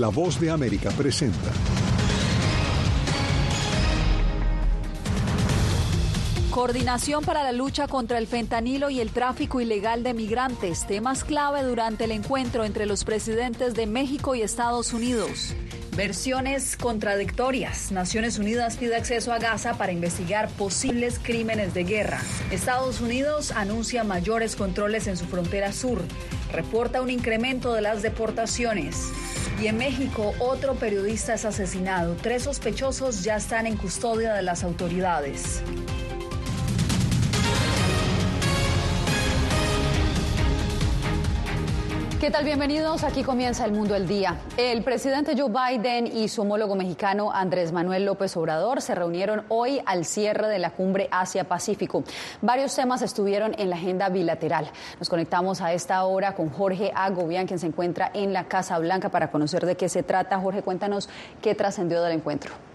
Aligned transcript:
La 0.00 0.08
voz 0.08 0.40
de 0.40 0.48
América 0.48 0.88
presenta. 0.92 1.50
Coordinación 6.50 7.22
para 7.22 7.42
la 7.42 7.52
lucha 7.52 7.86
contra 7.86 8.16
el 8.16 8.26
fentanilo 8.26 8.88
y 8.88 9.00
el 9.00 9.10
tráfico 9.10 9.60
ilegal 9.60 10.02
de 10.02 10.14
migrantes, 10.14 10.86
temas 10.86 11.22
clave 11.22 11.64
durante 11.64 12.04
el 12.04 12.12
encuentro 12.12 12.64
entre 12.64 12.86
los 12.86 13.04
presidentes 13.04 13.74
de 13.74 13.86
México 13.86 14.34
y 14.34 14.40
Estados 14.40 14.94
Unidos. 14.94 15.54
Versiones 15.94 16.78
contradictorias. 16.78 17.92
Naciones 17.92 18.38
Unidas 18.38 18.78
pide 18.78 18.96
acceso 18.96 19.34
a 19.34 19.38
Gaza 19.38 19.76
para 19.76 19.92
investigar 19.92 20.48
posibles 20.48 21.18
crímenes 21.22 21.74
de 21.74 21.84
guerra. 21.84 22.22
Estados 22.50 23.02
Unidos 23.02 23.50
anuncia 23.50 24.02
mayores 24.02 24.56
controles 24.56 25.08
en 25.08 25.18
su 25.18 25.26
frontera 25.26 25.72
sur. 25.72 26.00
Reporta 26.54 27.02
un 27.02 27.10
incremento 27.10 27.74
de 27.74 27.82
las 27.82 28.00
deportaciones. 28.00 29.12
Y 29.60 29.66
en 29.66 29.76
México, 29.76 30.32
otro 30.38 30.74
periodista 30.74 31.34
es 31.34 31.44
asesinado. 31.44 32.16
Tres 32.16 32.44
sospechosos 32.44 33.22
ya 33.22 33.36
están 33.36 33.66
en 33.66 33.76
custodia 33.76 34.32
de 34.32 34.40
las 34.40 34.64
autoridades. 34.64 35.62
¿Qué 42.20 42.30
tal? 42.30 42.44
Bienvenidos. 42.44 43.02
Aquí 43.02 43.22
comienza 43.24 43.64
el 43.64 43.72
mundo 43.72 43.94
del 43.94 44.06
día. 44.06 44.36
El 44.58 44.84
presidente 44.84 45.32
Joe 45.34 45.48
Biden 45.48 46.06
y 46.06 46.28
su 46.28 46.42
homólogo 46.42 46.74
mexicano 46.74 47.32
Andrés 47.32 47.72
Manuel 47.72 48.04
López 48.04 48.36
Obrador 48.36 48.82
se 48.82 48.94
reunieron 48.94 49.44
hoy 49.48 49.80
al 49.86 50.04
cierre 50.04 50.48
de 50.48 50.58
la 50.58 50.68
cumbre 50.68 51.08
Asia-Pacífico. 51.10 52.04
Varios 52.42 52.76
temas 52.76 53.00
estuvieron 53.00 53.54
en 53.56 53.70
la 53.70 53.76
agenda 53.76 54.10
bilateral. 54.10 54.70
Nos 54.98 55.08
conectamos 55.08 55.62
a 55.62 55.72
esta 55.72 56.04
hora 56.04 56.34
con 56.34 56.50
Jorge 56.50 56.92
Agobian, 56.94 57.46
quien 57.46 57.58
se 57.58 57.68
encuentra 57.68 58.10
en 58.12 58.34
la 58.34 58.44
Casa 58.44 58.78
Blanca 58.78 59.08
para 59.08 59.30
conocer 59.30 59.64
de 59.64 59.78
qué 59.78 59.88
se 59.88 60.02
trata. 60.02 60.38
Jorge, 60.38 60.60
cuéntanos 60.60 61.08
qué 61.40 61.54
trascendió 61.54 62.02
del 62.02 62.12
encuentro. 62.12 62.69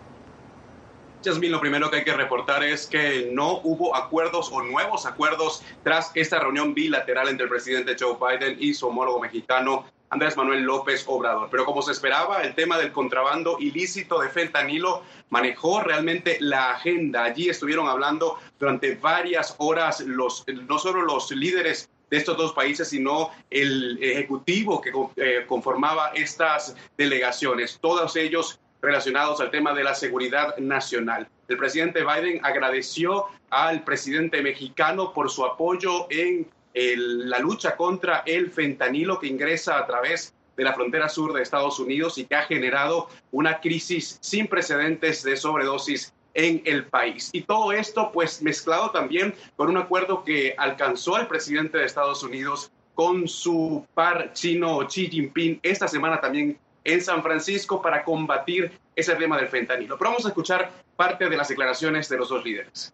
Jasmine, 1.25 1.51
lo 1.51 1.59
primero 1.59 1.89
que 1.89 1.97
hay 1.97 2.03
que 2.03 2.13
reportar 2.13 2.63
es 2.63 2.85
que 2.85 3.29
no 3.31 3.59
hubo 3.63 3.95
acuerdos 3.95 4.51
o 4.51 4.61
nuevos 4.61 5.07
acuerdos 5.07 5.63
tras 5.83 6.11
esta 6.13 6.39
reunión 6.39 6.75
bilateral 6.75 7.29
entre 7.29 7.45
el 7.45 7.49
presidente 7.49 7.95
Joe 7.99 8.15
Biden 8.15 8.57
y 8.59 8.75
su 8.75 8.87
homólogo 8.87 9.19
mexicano 9.19 9.85
Andrés 10.11 10.37
Manuel 10.37 10.61
López 10.61 11.03
Obrador. 11.07 11.47
Pero 11.49 11.65
como 11.65 11.81
se 11.81 11.93
esperaba, 11.93 12.43
el 12.43 12.53
tema 12.53 12.77
del 12.77 12.91
contrabando 12.91 13.57
ilícito 13.59 14.19
de 14.19 14.29
fentanilo 14.29 15.01
manejó 15.29 15.81
realmente 15.81 16.37
la 16.41 16.73
agenda. 16.73 17.23
Allí 17.23 17.49
estuvieron 17.49 17.87
hablando 17.87 18.37
durante 18.59 18.93
varias 18.93 19.55
horas 19.57 20.01
los, 20.01 20.45
no 20.47 20.77
solo 20.77 21.01
los 21.01 21.31
líderes 21.31 21.89
de 22.11 22.17
estos 22.17 22.37
dos 22.37 22.53
países, 22.53 22.89
sino 22.89 23.31
el 23.49 23.97
ejecutivo 23.99 24.79
que 24.79 24.91
eh, 25.15 25.43
conformaba 25.47 26.09
estas 26.09 26.75
delegaciones. 26.97 27.79
Todos 27.81 28.15
ellos 28.15 28.59
relacionados 28.85 29.41
al 29.41 29.51
tema 29.51 29.73
de 29.73 29.83
la 29.83 29.95
seguridad 29.95 30.55
nacional. 30.57 31.27
El 31.47 31.57
presidente 31.57 32.03
Biden 32.03 32.39
agradeció 32.43 33.25
al 33.49 33.83
presidente 33.83 34.41
mexicano 34.41 35.13
por 35.13 35.29
su 35.29 35.45
apoyo 35.45 36.07
en 36.09 36.47
la 36.73 37.39
lucha 37.39 37.75
contra 37.75 38.23
el 38.25 38.51
fentanilo 38.51 39.19
que 39.19 39.27
ingresa 39.27 39.77
a 39.77 39.85
través 39.85 40.33
de 40.57 40.63
la 40.63 40.73
frontera 40.73 41.09
sur 41.09 41.33
de 41.33 41.41
Estados 41.41 41.79
Unidos 41.79 42.17
y 42.17 42.25
que 42.25 42.35
ha 42.35 42.43
generado 42.43 43.09
una 43.31 43.59
crisis 43.59 44.17
sin 44.21 44.47
precedentes 44.47 45.23
de 45.23 45.35
sobredosis 45.35 46.13
en 46.33 46.61
el 46.65 46.85
país. 46.85 47.29
Y 47.33 47.41
todo 47.41 47.71
esto 47.71 48.11
pues 48.11 48.41
mezclado 48.41 48.91
también 48.91 49.33
con 49.55 49.69
un 49.69 49.77
acuerdo 49.77 50.23
que 50.23 50.53
alcanzó 50.57 51.17
el 51.17 51.27
presidente 51.27 51.77
de 51.77 51.85
Estados 51.85 52.23
Unidos 52.23 52.71
con 52.93 53.27
su 53.27 53.85
par 53.93 54.31
chino 54.33 54.79
Xi 54.87 55.07
Jinping 55.07 55.59
esta 55.63 55.87
semana 55.87 56.19
también 56.21 56.57
en 56.85 57.01
San 57.01 57.21
Francisco 57.21 57.81
para 57.81 58.03
combatir 58.03 58.71
ese 58.95 59.15
tema 59.15 59.37
del 59.37 59.49
fentanilo. 59.49 59.97
Pero 59.97 60.11
vamos 60.11 60.25
a 60.25 60.29
escuchar 60.29 60.71
parte 60.95 61.27
de 61.27 61.35
las 61.35 61.49
declaraciones 61.49 62.07
de 62.07 62.17
los 62.17 62.29
dos 62.29 62.45
líderes. 62.45 62.93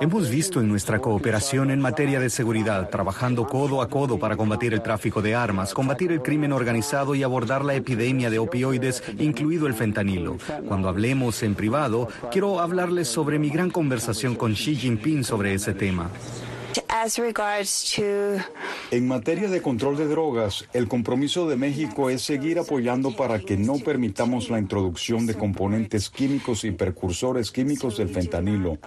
Hemos 0.00 0.30
visto 0.30 0.60
en 0.60 0.68
nuestra 0.68 0.98
cooperación 0.98 1.70
en 1.70 1.78
materia 1.78 2.18
de 2.20 2.30
seguridad, 2.30 2.88
trabajando 2.88 3.46
codo 3.46 3.82
a 3.82 3.88
codo 3.90 4.18
para 4.18 4.34
combatir 4.34 4.72
el 4.72 4.80
tráfico 4.80 5.20
de 5.20 5.34
armas, 5.34 5.74
combatir 5.74 6.10
el 6.10 6.22
crimen 6.22 6.52
organizado 6.52 7.14
y 7.14 7.22
abordar 7.22 7.64
la 7.66 7.74
epidemia 7.74 8.30
de 8.30 8.38
opioides, 8.38 9.02
incluido 9.18 9.66
el 9.66 9.74
fentanilo. 9.74 10.38
Cuando 10.66 10.88
hablemos 10.88 11.42
en 11.42 11.54
privado, 11.54 12.08
quiero 12.30 12.60
hablarles 12.60 13.08
sobre 13.08 13.38
mi 13.38 13.50
gran 13.50 13.70
conversación 13.70 14.34
con 14.36 14.54
Xi 14.54 14.74
Jinping 14.74 15.22
sobre 15.22 15.52
ese 15.52 15.74
tema. 15.74 16.10
En 18.90 19.08
materia 19.08 19.48
de 19.48 19.62
control 19.62 19.96
de 19.96 20.06
drogas, 20.06 20.66
el 20.72 20.88
compromiso 20.88 21.48
de 21.48 21.56
México 21.56 22.10
es 22.10 22.22
seguir 22.22 22.58
apoyando 22.58 23.14
para 23.16 23.38
que 23.40 23.56
no 23.56 23.78
permitamos 23.78 24.50
la 24.50 24.58
introducción 24.58 25.26
de 25.26 25.34
componentes 25.34 26.10
químicos 26.10 26.64
y 26.64 26.70
precursores 26.70 27.50
químicos 27.50 27.96
del 27.96 28.08
fentanilo, 28.08 28.78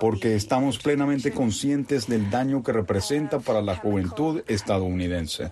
porque 0.00 0.34
estamos 0.36 0.78
plenamente 0.78 1.32
conscientes 1.32 2.06
del 2.06 2.30
daño 2.30 2.62
que 2.62 2.72
representa 2.72 3.40
para 3.40 3.62
la 3.62 3.76
juventud 3.76 4.42
estadounidense. 4.46 5.50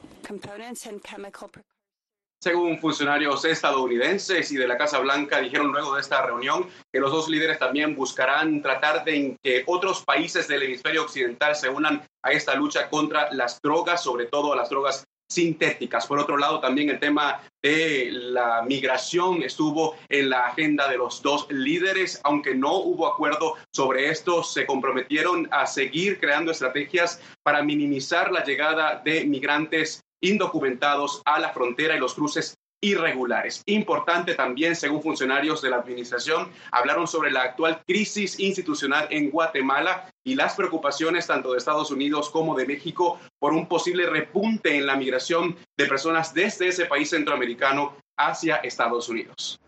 Según 2.42 2.78
funcionarios 2.78 3.44
estadounidenses 3.44 4.50
y 4.50 4.56
de 4.56 4.66
la 4.66 4.78
Casa 4.78 4.98
Blanca 4.98 5.42
dijeron 5.42 5.72
luego 5.72 5.94
de 5.94 6.00
esta 6.00 6.24
reunión 6.24 6.66
que 6.90 6.98
los 6.98 7.12
dos 7.12 7.28
líderes 7.28 7.58
también 7.58 7.94
buscarán 7.94 8.62
tratar 8.62 9.04
de 9.04 9.36
que 9.42 9.62
otros 9.66 10.02
países 10.02 10.48
del 10.48 10.62
hemisferio 10.62 11.02
occidental 11.02 11.54
se 11.54 11.68
unan 11.68 12.02
a 12.22 12.32
esta 12.32 12.54
lucha 12.54 12.88
contra 12.88 13.30
las 13.32 13.60
drogas, 13.60 14.02
sobre 14.02 14.24
todo 14.24 14.54
a 14.54 14.56
las 14.56 14.70
drogas 14.70 15.04
sintéticas. 15.28 16.06
Por 16.06 16.18
otro 16.18 16.38
lado, 16.38 16.60
también 16.60 16.88
el 16.88 16.98
tema 16.98 17.42
de 17.62 18.08
la 18.10 18.62
migración 18.62 19.42
estuvo 19.42 19.96
en 20.08 20.30
la 20.30 20.46
agenda 20.46 20.88
de 20.88 20.96
los 20.96 21.20
dos 21.20 21.46
líderes, 21.50 22.22
aunque 22.24 22.54
no 22.54 22.74
hubo 22.76 23.06
acuerdo 23.06 23.56
sobre 23.70 24.08
esto, 24.08 24.42
se 24.42 24.64
comprometieron 24.64 25.46
a 25.52 25.66
seguir 25.66 26.18
creando 26.18 26.52
estrategias 26.52 27.20
para 27.42 27.62
minimizar 27.62 28.32
la 28.32 28.42
llegada 28.44 29.02
de 29.04 29.26
migrantes 29.26 30.02
indocumentados 30.20 31.22
a 31.25 31.38
la 31.41 31.50
frontera 31.50 31.97
y 31.97 32.00
los 32.00 32.14
cruces 32.14 32.56
irregulares. 32.82 33.62
Importante 33.66 34.34
también, 34.34 34.75
según 34.75 35.03
funcionarios 35.03 35.60
de 35.60 35.70
la 35.70 35.76
administración, 35.76 36.50
hablaron 36.72 37.06
sobre 37.06 37.31
la 37.31 37.42
actual 37.42 37.82
crisis 37.86 38.41
institucional 38.41 39.06
en 39.10 39.31
Guatemala 39.31 40.10
y 40.25 40.34
las 40.34 40.54
preocupaciones 40.54 41.26
tanto 41.26 41.53
de 41.53 41.58
Estados 41.58 41.91
Unidos 41.91 42.31
como 42.31 42.54
de 42.54 42.66
México 42.66 43.19
por 43.38 43.53
un 43.53 43.69
posible 43.69 44.06
repunte 44.06 44.76
en 44.76 44.86
la 44.86 44.97
migración 44.97 45.56
de 45.76 45.86
personas 45.86 46.32
desde 46.32 46.69
ese 46.69 46.87
país 46.87 47.10
centroamericano 47.10 47.97
hacia 48.16 48.56
Estados 48.56 49.08
Unidos. 49.08 49.60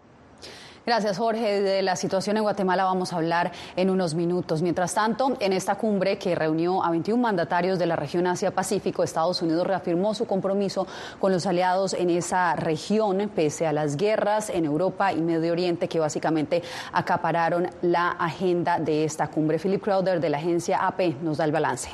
Gracias, 0.84 1.16
Jorge. 1.16 1.62
De 1.62 1.80
la 1.80 1.94
situación 1.94 2.36
en 2.36 2.42
Guatemala 2.42 2.82
vamos 2.82 3.12
a 3.12 3.16
hablar 3.16 3.52
en 3.76 3.88
unos 3.88 4.14
minutos. 4.14 4.62
Mientras 4.62 4.94
tanto, 4.94 5.36
en 5.38 5.52
esta 5.52 5.76
cumbre 5.76 6.18
que 6.18 6.34
reunió 6.34 6.84
a 6.84 6.90
21 6.90 7.22
mandatarios 7.22 7.78
de 7.78 7.86
la 7.86 7.94
región 7.94 8.26
Asia-Pacífico, 8.26 9.04
Estados 9.04 9.40
Unidos 9.42 9.64
reafirmó 9.64 10.12
su 10.12 10.26
compromiso 10.26 10.88
con 11.20 11.30
los 11.30 11.46
aliados 11.46 11.94
en 11.94 12.10
esa 12.10 12.56
región, 12.56 13.30
pese 13.32 13.64
a 13.68 13.72
las 13.72 13.96
guerras 13.96 14.50
en 14.50 14.64
Europa 14.64 15.12
y 15.12 15.20
Medio 15.20 15.52
Oriente 15.52 15.86
que 15.86 16.00
básicamente 16.00 16.64
acapararon 16.92 17.68
la 17.82 18.08
agenda 18.10 18.80
de 18.80 19.04
esta 19.04 19.28
cumbre. 19.28 19.60
Philip 19.60 19.80
Crowder 19.80 20.20
de 20.20 20.30
la 20.30 20.38
agencia 20.38 20.78
AP 20.84 21.22
nos 21.22 21.36
da 21.36 21.44
el 21.44 21.52
balance. 21.52 21.90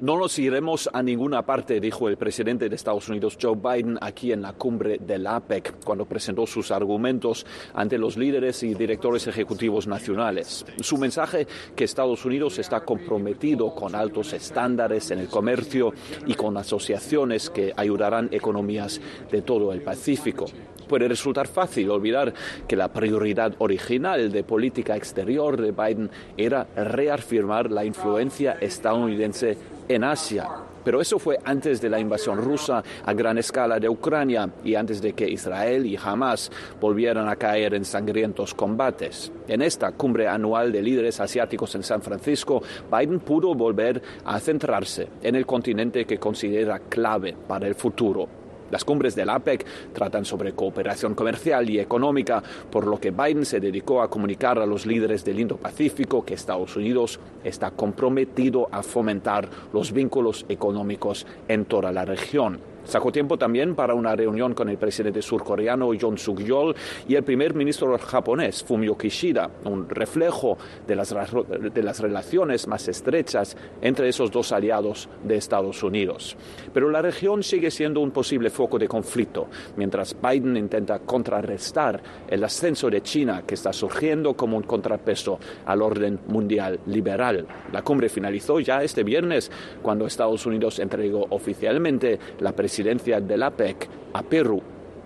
No 0.00 0.18
nos 0.18 0.36
iremos 0.40 0.90
a 0.92 1.04
ninguna 1.04 1.46
parte, 1.46 1.78
dijo 1.78 2.08
el 2.08 2.16
presidente 2.16 2.68
de 2.68 2.74
Estados 2.74 3.08
Unidos, 3.08 3.38
Joe 3.40 3.54
Biden, 3.54 3.96
aquí 4.00 4.32
en 4.32 4.42
la 4.42 4.52
cumbre 4.52 4.98
del 4.98 5.24
APEC, 5.24 5.84
cuando 5.84 6.04
presentó 6.04 6.48
sus 6.48 6.72
argumentos 6.72 7.46
ante 7.74 7.96
los 7.96 8.16
líderes 8.16 8.64
y 8.64 8.74
directores 8.74 9.28
ejecutivos 9.28 9.86
nacionales. 9.86 10.66
Su 10.80 10.98
mensaje 10.98 11.46
que 11.76 11.84
Estados 11.84 12.24
Unidos 12.24 12.58
está 12.58 12.80
comprometido 12.80 13.72
con 13.72 13.94
altos 13.94 14.32
estándares 14.32 15.12
en 15.12 15.20
el 15.20 15.28
comercio 15.28 15.92
y 16.26 16.34
con 16.34 16.56
asociaciones 16.56 17.48
que 17.48 17.72
ayudarán 17.76 18.30
economías 18.32 19.00
de 19.30 19.42
todo 19.42 19.72
el 19.72 19.82
Pacífico. 19.82 20.46
Puede 20.88 21.08
resultar 21.08 21.46
fácil 21.46 21.90
olvidar 21.90 22.34
que 22.68 22.76
la 22.76 22.92
prioridad 22.92 23.54
original 23.58 24.30
de 24.30 24.44
política 24.44 24.96
exterior 24.96 25.58
de 25.58 25.72
Biden 25.72 26.10
era 26.36 26.66
reafirmar 26.76 27.70
la 27.70 27.84
influencia 27.84 28.58
estadounidense 28.60 29.56
en 29.88 30.04
Asia. 30.04 30.48
Pero 30.84 31.00
eso 31.00 31.18
fue 31.18 31.38
antes 31.44 31.80
de 31.80 31.88
la 31.88 31.98
invasión 31.98 32.36
rusa 32.36 32.82
a 33.04 33.12
gran 33.14 33.38
escala 33.38 33.80
de 33.80 33.88
Ucrania 33.88 34.50
y 34.62 34.74
antes 34.74 35.00
de 35.00 35.14
que 35.14 35.28
Israel 35.28 35.86
y 35.86 35.96
Hamas 35.96 36.50
volvieran 36.80 37.26
a 37.28 37.36
caer 37.36 37.74
en 37.74 37.86
sangrientos 37.86 38.52
combates. 38.52 39.32
En 39.48 39.62
esta 39.62 39.92
cumbre 39.92 40.28
anual 40.28 40.70
de 40.70 40.82
líderes 40.82 41.20
asiáticos 41.20 41.74
en 41.74 41.82
San 41.82 42.02
Francisco, 42.02 42.62
Biden 42.92 43.20
pudo 43.20 43.54
volver 43.54 44.02
a 44.26 44.38
centrarse 44.38 45.08
en 45.22 45.36
el 45.36 45.46
continente 45.46 46.04
que 46.04 46.18
considera 46.18 46.78
clave 46.78 47.34
para 47.48 47.66
el 47.66 47.74
futuro 47.74 48.43
las 48.74 48.84
cumbres 48.84 49.14
del 49.14 49.30
APEC 49.30 49.64
tratan 49.92 50.24
sobre 50.24 50.52
cooperación 50.52 51.14
comercial 51.14 51.70
y 51.70 51.78
económica, 51.78 52.42
por 52.72 52.88
lo 52.88 52.98
que 52.98 53.12
Biden 53.12 53.44
se 53.44 53.60
dedicó 53.60 54.02
a 54.02 54.10
comunicar 54.10 54.58
a 54.58 54.66
los 54.66 54.84
líderes 54.84 55.24
del 55.24 55.38
Indo-Pacífico 55.38 56.24
que 56.24 56.34
Estados 56.34 56.74
Unidos 56.74 57.20
está 57.44 57.70
comprometido 57.70 58.66
a 58.72 58.82
fomentar 58.82 59.48
los 59.72 59.92
vínculos 59.92 60.44
económicos 60.48 61.24
en 61.46 61.66
toda 61.66 61.92
la 61.92 62.04
región. 62.04 62.73
Sacó 62.84 63.10
tiempo 63.10 63.38
también 63.38 63.74
para 63.74 63.94
una 63.94 64.14
reunión 64.14 64.54
con 64.54 64.68
el 64.68 64.76
presidente 64.76 65.22
surcoreano 65.22 65.94
Yoon 65.94 66.18
Suk-yeol 66.18 66.74
y 67.08 67.14
el 67.14 67.24
primer 67.24 67.54
ministro 67.54 67.96
japonés 67.98 68.62
Fumio 68.62 68.96
Kishida, 68.96 69.50
un 69.64 69.88
reflejo 69.88 70.58
de 70.86 70.94
las, 70.94 71.14
de 71.14 71.82
las 71.82 72.00
relaciones 72.00 72.68
más 72.68 72.86
estrechas 72.88 73.56
entre 73.80 74.08
esos 74.08 74.30
dos 74.30 74.52
aliados 74.52 75.08
de 75.24 75.36
Estados 75.36 75.82
Unidos. 75.82 76.36
Pero 76.72 76.90
la 76.90 77.00
región 77.00 77.42
sigue 77.42 77.70
siendo 77.70 78.00
un 78.00 78.10
posible 78.10 78.50
foco 78.50 78.78
de 78.78 78.86
conflicto, 78.86 79.48
mientras 79.76 80.14
Biden 80.20 80.56
intenta 80.56 80.98
contrarrestar 81.00 82.02
el 82.28 82.44
ascenso 82.44 82.90
de 82.90 83.00
China 83.00 83.44
que 83.46 83.54
está 83.54 83.72
surgiendo 83.72 84.34
como 84.34 84.56
un 84.58 84.64
contrapeso 84.64 85.38
al 85.64 85.80
orden 85.80 86.20
mundial 86.28 86.80
liberal. 86.86 87.46
La 87.72 87.82
cumbre 87.82 88.08
finalizó 88.08 88.60
ya 88.60 88.82
este 88.82 89.02
viernes 89.02 89.50
cuando 89.82 90.06
Estados 90.06 90.44
Unidos 90.44 90.78
entregó 90.78 91.26
oficialmente 91.30 92.18
la 92.40 92.52
presidencia 92.52 92.73
presidencia 92.74 93.20
de 93.20 93.36
la 93.36 93.46
APEC 93.46 93.88
a 94.12 94.22
Perú. 94.22 94.60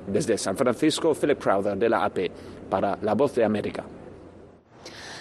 Desde 0.06 0.38
San 0.38 0.56
Francisco, 0.56 1.14
Philip 1.14 1.38
Crowder 1.38 1.76
de 1.76 1.88
la 1.90 2.02
AP 2.02 2.18
para 2.70 2.96
La 3.02 3.12
Voz 3.12 3.34
de 3.34 3.44
América. 3.44 3.84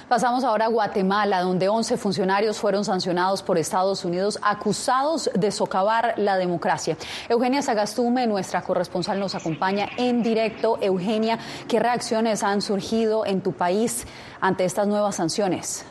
Pasamos 0.07 0.45
ahora 0.45 0.67
a 0.67 0.69
Guatemala, 0.69 1.41
donde 1.41 1.67
11 1.67 1.97
funcionarios 1.97 2.57
fueron 2.57 2.85
sancionados 2.85 3.43
por 3.43 3.57
Estados 3.57 4.05
Unidos 4.05 4.39
acusados 4.41 5.29
de 5.33 5.51
socavar 5.51 6.13
la 6.15 6.37
democracia. 6.37 6.95
Eugenia 7.27 7.61
Sagastume, 7.61 8.25
nuestra 8.27 8.61
corresponsal, 8.61 9.19
nos 9.19 9.35
acompaña 9.35 9.89
en 9.97 10.23
directo. 10.23 10.77
Eugenia, 10.79 11.39
¿qué 11.67 11.81
reacciones 11.81 12.43
han 12.43 12.61
surgido 12.61 13.25
en 13.25 13.41
tu 13.41 13.51
país 13.51 14.07
ante 14.39 14.63
estas 14.63 14.87
nuevas 14.87 15.17
sanciones? 15.17 15.85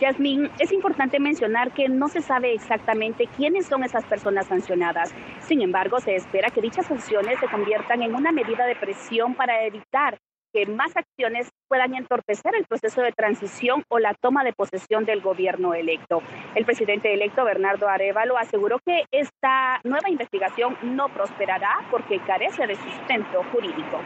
Yasmín, 0.00 0.50
es 0.58 0.72
importante 0.72 1.18
mencionar 1.18 1.72
que 1.72 1.88
no 1.88 2.08
se 2.08 2.22
sabe 2.22 2.54
exactamente 2.54 3.28
quiénes 3.36 3.66
son 3.66 3.82
esas 3.82 4.04
personas 4.04 4.46
sancionadas. 4.46 5.12
Sin 5.40 5.60
embargo, 5.60 5.98
se 6.00 6.14
espera 6.14 6.50
que 6.50 6.60
dichas 6.60 6.86
sanciones 6.86 7.40
se 7.40 7.46
conviertan 7.48 8.02
en 8.02 8.14
una 8.14 8.30
medida 8.30 8.66
de 8.66 8.76
presión 8.76 9.34
para 9.34 9.64
evitar 9.64 10.18
que 10.52 10.66
más 10.66 10.96
acciones 10.96 11.50
puedan 11.68 11.94
entorpecer 11.94 12.54
el 12.54 12.64
proceso 12.64 13.02
de 13.02 13.12
transición 13.12 13.82
o 13.88 13.98
la 13.98 14.14
toma 14.14 14.44
de 14.44 14.52
posesión 14.52 15.04
del 15.04 15.20
gobierno 15.20 15.74
electo. 15.74 16.22
El 16.54 16.64
presidente 16.64 17.12
electo 17.12 17.44
Bernardo 17.44 17.88
Arevalo 17.88 18.38
aseguró 18.38 18.78
que 18.84 19.04
esta 19.10 19.80
nueva 19.84 20.08
investigación 20.08 20.76
no 20.82 21.08
prosperará 21.08 21.80
porque 21.90 22.20
carece 22.20 22.66
de 22.66 22.76
sustento 22.76 23.42
jurídico. 23.52 24.00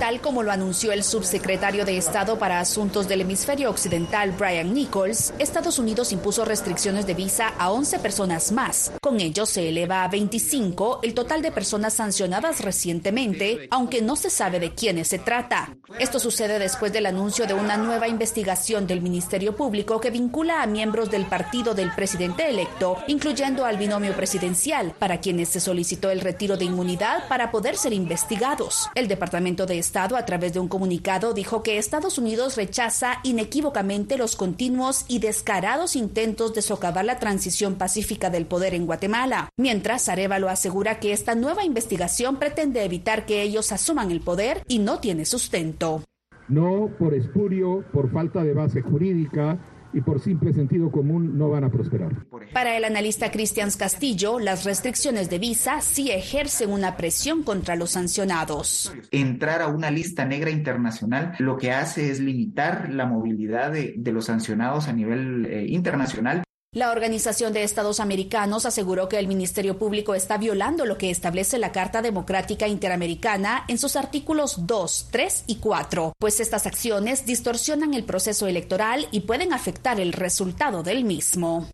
Tal 0.00 0.22
como 0.22 0.42
lo 0.42 0.50
anunció 0.50 0.92
el 0.92 1.04
subsecretario 1.04 1.84
de 1.84 1.98
Estado 1.98 2.38
para 2.38 2.58
Asuntos 2.58 3.06
del 3.06 3.20
Hemisferio 3.20 3.68
Occidental, 3.68 4.32
Brian 4.32 4.72
Nichols, 4.72 5.34
Estados 5.38 5.78
Unidos 5.78 6.10
impuso 6.10 6.46
restricciones 6.46 7.06
de 7.06 7.12
visa 7.12 7.52
a 7.58 7.70
11 7.70 7.98
personas 7.98 8.50
más. 8.50 8.92
Con 9.02 9.20
ello 9.20 9.44
se 9.44 9.68
eleva 9.68 10.02
a 10.02 10.08
25 10.08 11.00
el 11.02 11.12
total 11.12 11.42
de 11.42 11.52
personas 11.52 11.92
sancionadas 11.92 12.62
recientemente, 12.62 13.68
aunque 13.70 14.00
no 14.00 14.16
se 14.16 14.30
sabe 14.30 14.58
de 14.58 14.72
quiénes 14.74 15.08
se 15.08 15.18
trata. 15.18 15.76
Esto 15.98 16.18
sucede 16.18 16.58
después 16.58 16.94
del 16.94 17.04
anuncio 17.04 17.46
de 17.46 17.52
una 17.52 17.76
nueva 17.76 18.08
investigación 18.08 18.86
del 18.86 19.02
Ministerio 19.02 19.54
Público 19.54 20.00
que 20.00 20.10
vincula 20.10 20.62
a 20.62 20.66
miembros 20.66 21.10
del 21.10 21.26
partido 21.26 21.74
del 21.74 21.92
presidente 21.92 22.48
electo, 22.48 22.96
incluyendo 23.06 23.66
al 23.66 23.76
binomio 23.76 24.14
presidencial, 24.14 24.94
para 24.98 25.20
quienes 25.20 25.50
se 25.50 25.60
solicitó 25.60 26.08
el 26.08 26.22
retiro 26.22 26.56
de 26.56 26.64
inmunidad 26.64 27.28
para 27.28 27.50
poder 27.50 27.76
ser 27.76 27.92
investigados. 27.92 28.88
El 28.94 29.06
Departamento 29.06 29.66
de 29.66 29.78
Estado, 29.78 29.89
a 29.96 30.24
través 30.24 30.52
de 30.52 30.60
un 30.60 30.68
comunicado, 30.68 31.34
dijo 31.34 31.62
que 31.62 31.78
Estados 31.78 32.16
Unidos 32.16 32.56
rechaza 32.56 33.18
inequívocamente 33.24 34.16
los 34.16 34.36
continuos 34.36 35.04
y 35.08 35.18
descarados 35.18 35.96
intentos 35.96 36.54
de 36.54 36.62
socavar 36.62 37.04
la 37.04 37.18
transición 37.18 37.74
pacífica 37.74 38.30
del 38.30 38.46
poder 38.46 38.74
en 38.74 38.86
Guatemala, 38.86 39.48
mientras 39.56 40.08
Arevalo 40.08 40.48
asegura 40.48 41.00
que 41.00 41.12
esta 41.12 41.34
nueva 41.34 41.64
investigación 41.64 42.38
pretende 42.38 42.84
evitar 42.84 43.26
que 43.26 43.42
ellos 43.42 43.72
asuman 43.72 44.10
el 44.10 44.20
poder 44.20 44.62
y 44.68 44.78
no 44.78 45.00
tiene 45.00 45.24
sustento. 45.24 46.02
No 46.48 46.90
por 46.98 47.14
espurio, 47.14 47.84
por 47.92 48.10
falta 48.12 48.42
de 48.42 48.54
base 48.54 48.82
jurídica, 48.82 49.58
y 49.92 50.00
por 50.00 50.20
simple 50.20 50.52
sentido 50.52 50.90
común 50.90 51.36
no 51.36 51.50
van 51.50 51.64
a 51.64 51.70
prosperar. 51.70 52.26
Para 52.52 52.76
el 52.76 52.84
analista 52.84 53.30
Cristian 53.30 53.70
Castillo, 53.78 54.38
las 54.38 54.64
restricciones 54.64 55.30
de 55.30 55.38
visa 55.38 55.80
sí 55.80 56.10
ejercen 56.10 56.70
una 56.70 56.96
presión 56.96 57.42
contra 57.42 57.76
los 57.76 57.90
sancionados. 57.90 58.92
Entrar 59.10 59.62
a 59.62 59.68
una 59.68 59.90
lista 59.90 60.24
negra 60.24 60.50
internacional 60.50 61.34
lo 61.38 61.56
que 61.56 61.72
hace 61.72 62.10
es 62.10 62.20
limitar 62.20 62.90
la 62.90 63.06
movilidad 63.06 63.72
de, 63.72 63.94
los 64.10 64.24
sancionados 64.24 64.88
a 64.88 64.92
nivel 64.92 65.46
eh, 65.46 65.66
internacional 65.68 66.42
la 66.72 66.92
Organización 66.92 67.52
de 67.52 67.64
Estados 67.64 67.98
Americanos 67.98 68.64
aseguró 68.64 69.08
que 69.08 69.18
el 69.18 69.26
Ministerio 69.26 69.76
Público 69.76 70.14
está 70.14 70.38
violando 70.38 70.86
lo 70.86 70.98
que 70.98 71.10
establece 71.10 71.58
la 71.58 71.72
Carta 71.72 72.00
Democrática 72.00 72.68
Interamericana 72.68 73.64
en 73.66 73.76
sus 73.76 73.96
artículos 73.96 74.68
2, 74.68 75.08
3 75.10 75.44
y 75.48 75.58
4, 75.58 76.12
pues 76.16 76.38
estas 76.38 76.66
acciones 76.66 77.26
distorsionan 77.26 77.92
el 77.92 78.04
proceso 78.04 78.46
electoral 78.46 79.08
y 79.10 79.22
pueden 79.22 79.52
afectar 79.52 79.98
el 79.98 80.12
resultado 80.12 80.84
del 80.84 81.02
mismo. 81.02 81.66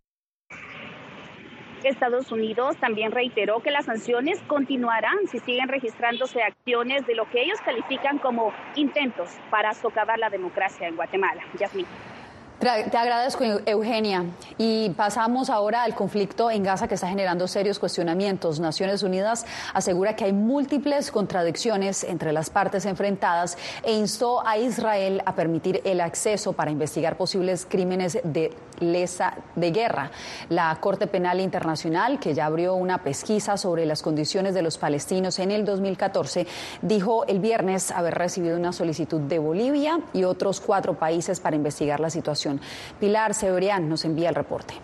Estados 1.85 2.33
Unidos 2.33 2.77
también 2.81 3.13
reiteró 3.13 3.61
que 3.61 3.71
las 3.71 3.85
sanciones 3.85 4.41
continuarán 4.49 5.29
si 5.31 5.39
siguen 5.41 5.69
registrándose 5.69 6.43
acciones 6.43 7.07
de 7.07 7.15
lo 7.15 7.31
que 7.31 7.43
ellos 7.43 7.61
califican 7.61 8.19
como 8.19 8.53
intentos 8.75 9.29
para 9.51 9.75
socavar 9.75 10.19
la 10.19 10.31
democracia 10.31 10.89
en 10.89 10.97
Guatemala. 10.97 11.43
Yasmín. 11.59 11.87
Te 12.59 12.71
agradezco, 12.71 13.45
Eugenia. 13.67 14.25
Y 14.57 14.89
pasamos 14.91 15.51
ahora 15.51 15.83
al 15.83 15.95
conflicto 15.95 16.51
en 16.51 16.63
Gaza 16.63 16.89
que 16.89 16.95
está 16.95 17.07
generando 17.07 17.47
serios 17.49 17.79
cuestionamientos. 17.79 18.61
Naciones 18.61 19.03
Unidas 19.03 19.45
asegura 19.75 20.17
que 20.17 20.25
hay 20.25 20.33
múltiples 20.33 21.11
contradicciones 21.11 22.03
entre 22.03 22.33
las 22.33 22.49
partes 22.49 22.87
enfrentadas 22.87 23.59
e 23.83 23.93
instó 23.93 24.47
a 24.47 24.57
Israel 24.57 25.23
a 25.27 25.35
permitir 25.35 25.83
el 25.85 26.01
acceso 26.01 26.55
para 26.55 26.71
investigar 26.71 27.19
posibles 27.19 27.67
crímenes 27.69 28.19
de 28.25 28.55
lesa 28.81 29.35
de 29.55 29.71
guerra. 29.71 30.11
La 30.49 30.75
Corte 30.81 31.07
Penal 31.07 31.41
Internacional, 31.41 32.19
que 32.19 32.33
ya 32.33 32.47
abrió 32.47 32.75
una 32.75 33.03
pesquisa 33.03 33.59
sobre 33.59 33.85
las 33.85 34.03
condiciones 34.03 34.55
de 34.55 34.63
los 34.63 34.79
palestinos 34.79 35.39
en 35.39 35.51
el 35.51 35.67
2014, 35.67 36.47
dijo 36.81 37.27
el 37.27 37.39
viernes 37.39 37.91
haber 37.91 38.15
recibido 38.15 38.57
una 38.57 38.73
solicitud 38.73 39.21
de 39.21 39.39
Bolivia 39.39 40.01
y 40.15 40.25
otros 40.25 40.61
cuatro 40.61 40.95
países 40.95 41.41
para 41.41 41.57
investigar 41.57 42.01
la 42.01 42.11
situación 42.11 42.46
Pilar 43.01 43.35
Sebrián 43.35 43.89
nos 43.89 44.05
envía 44.05 44.29
el 44.29 44.35
reporte. 44.35 44.75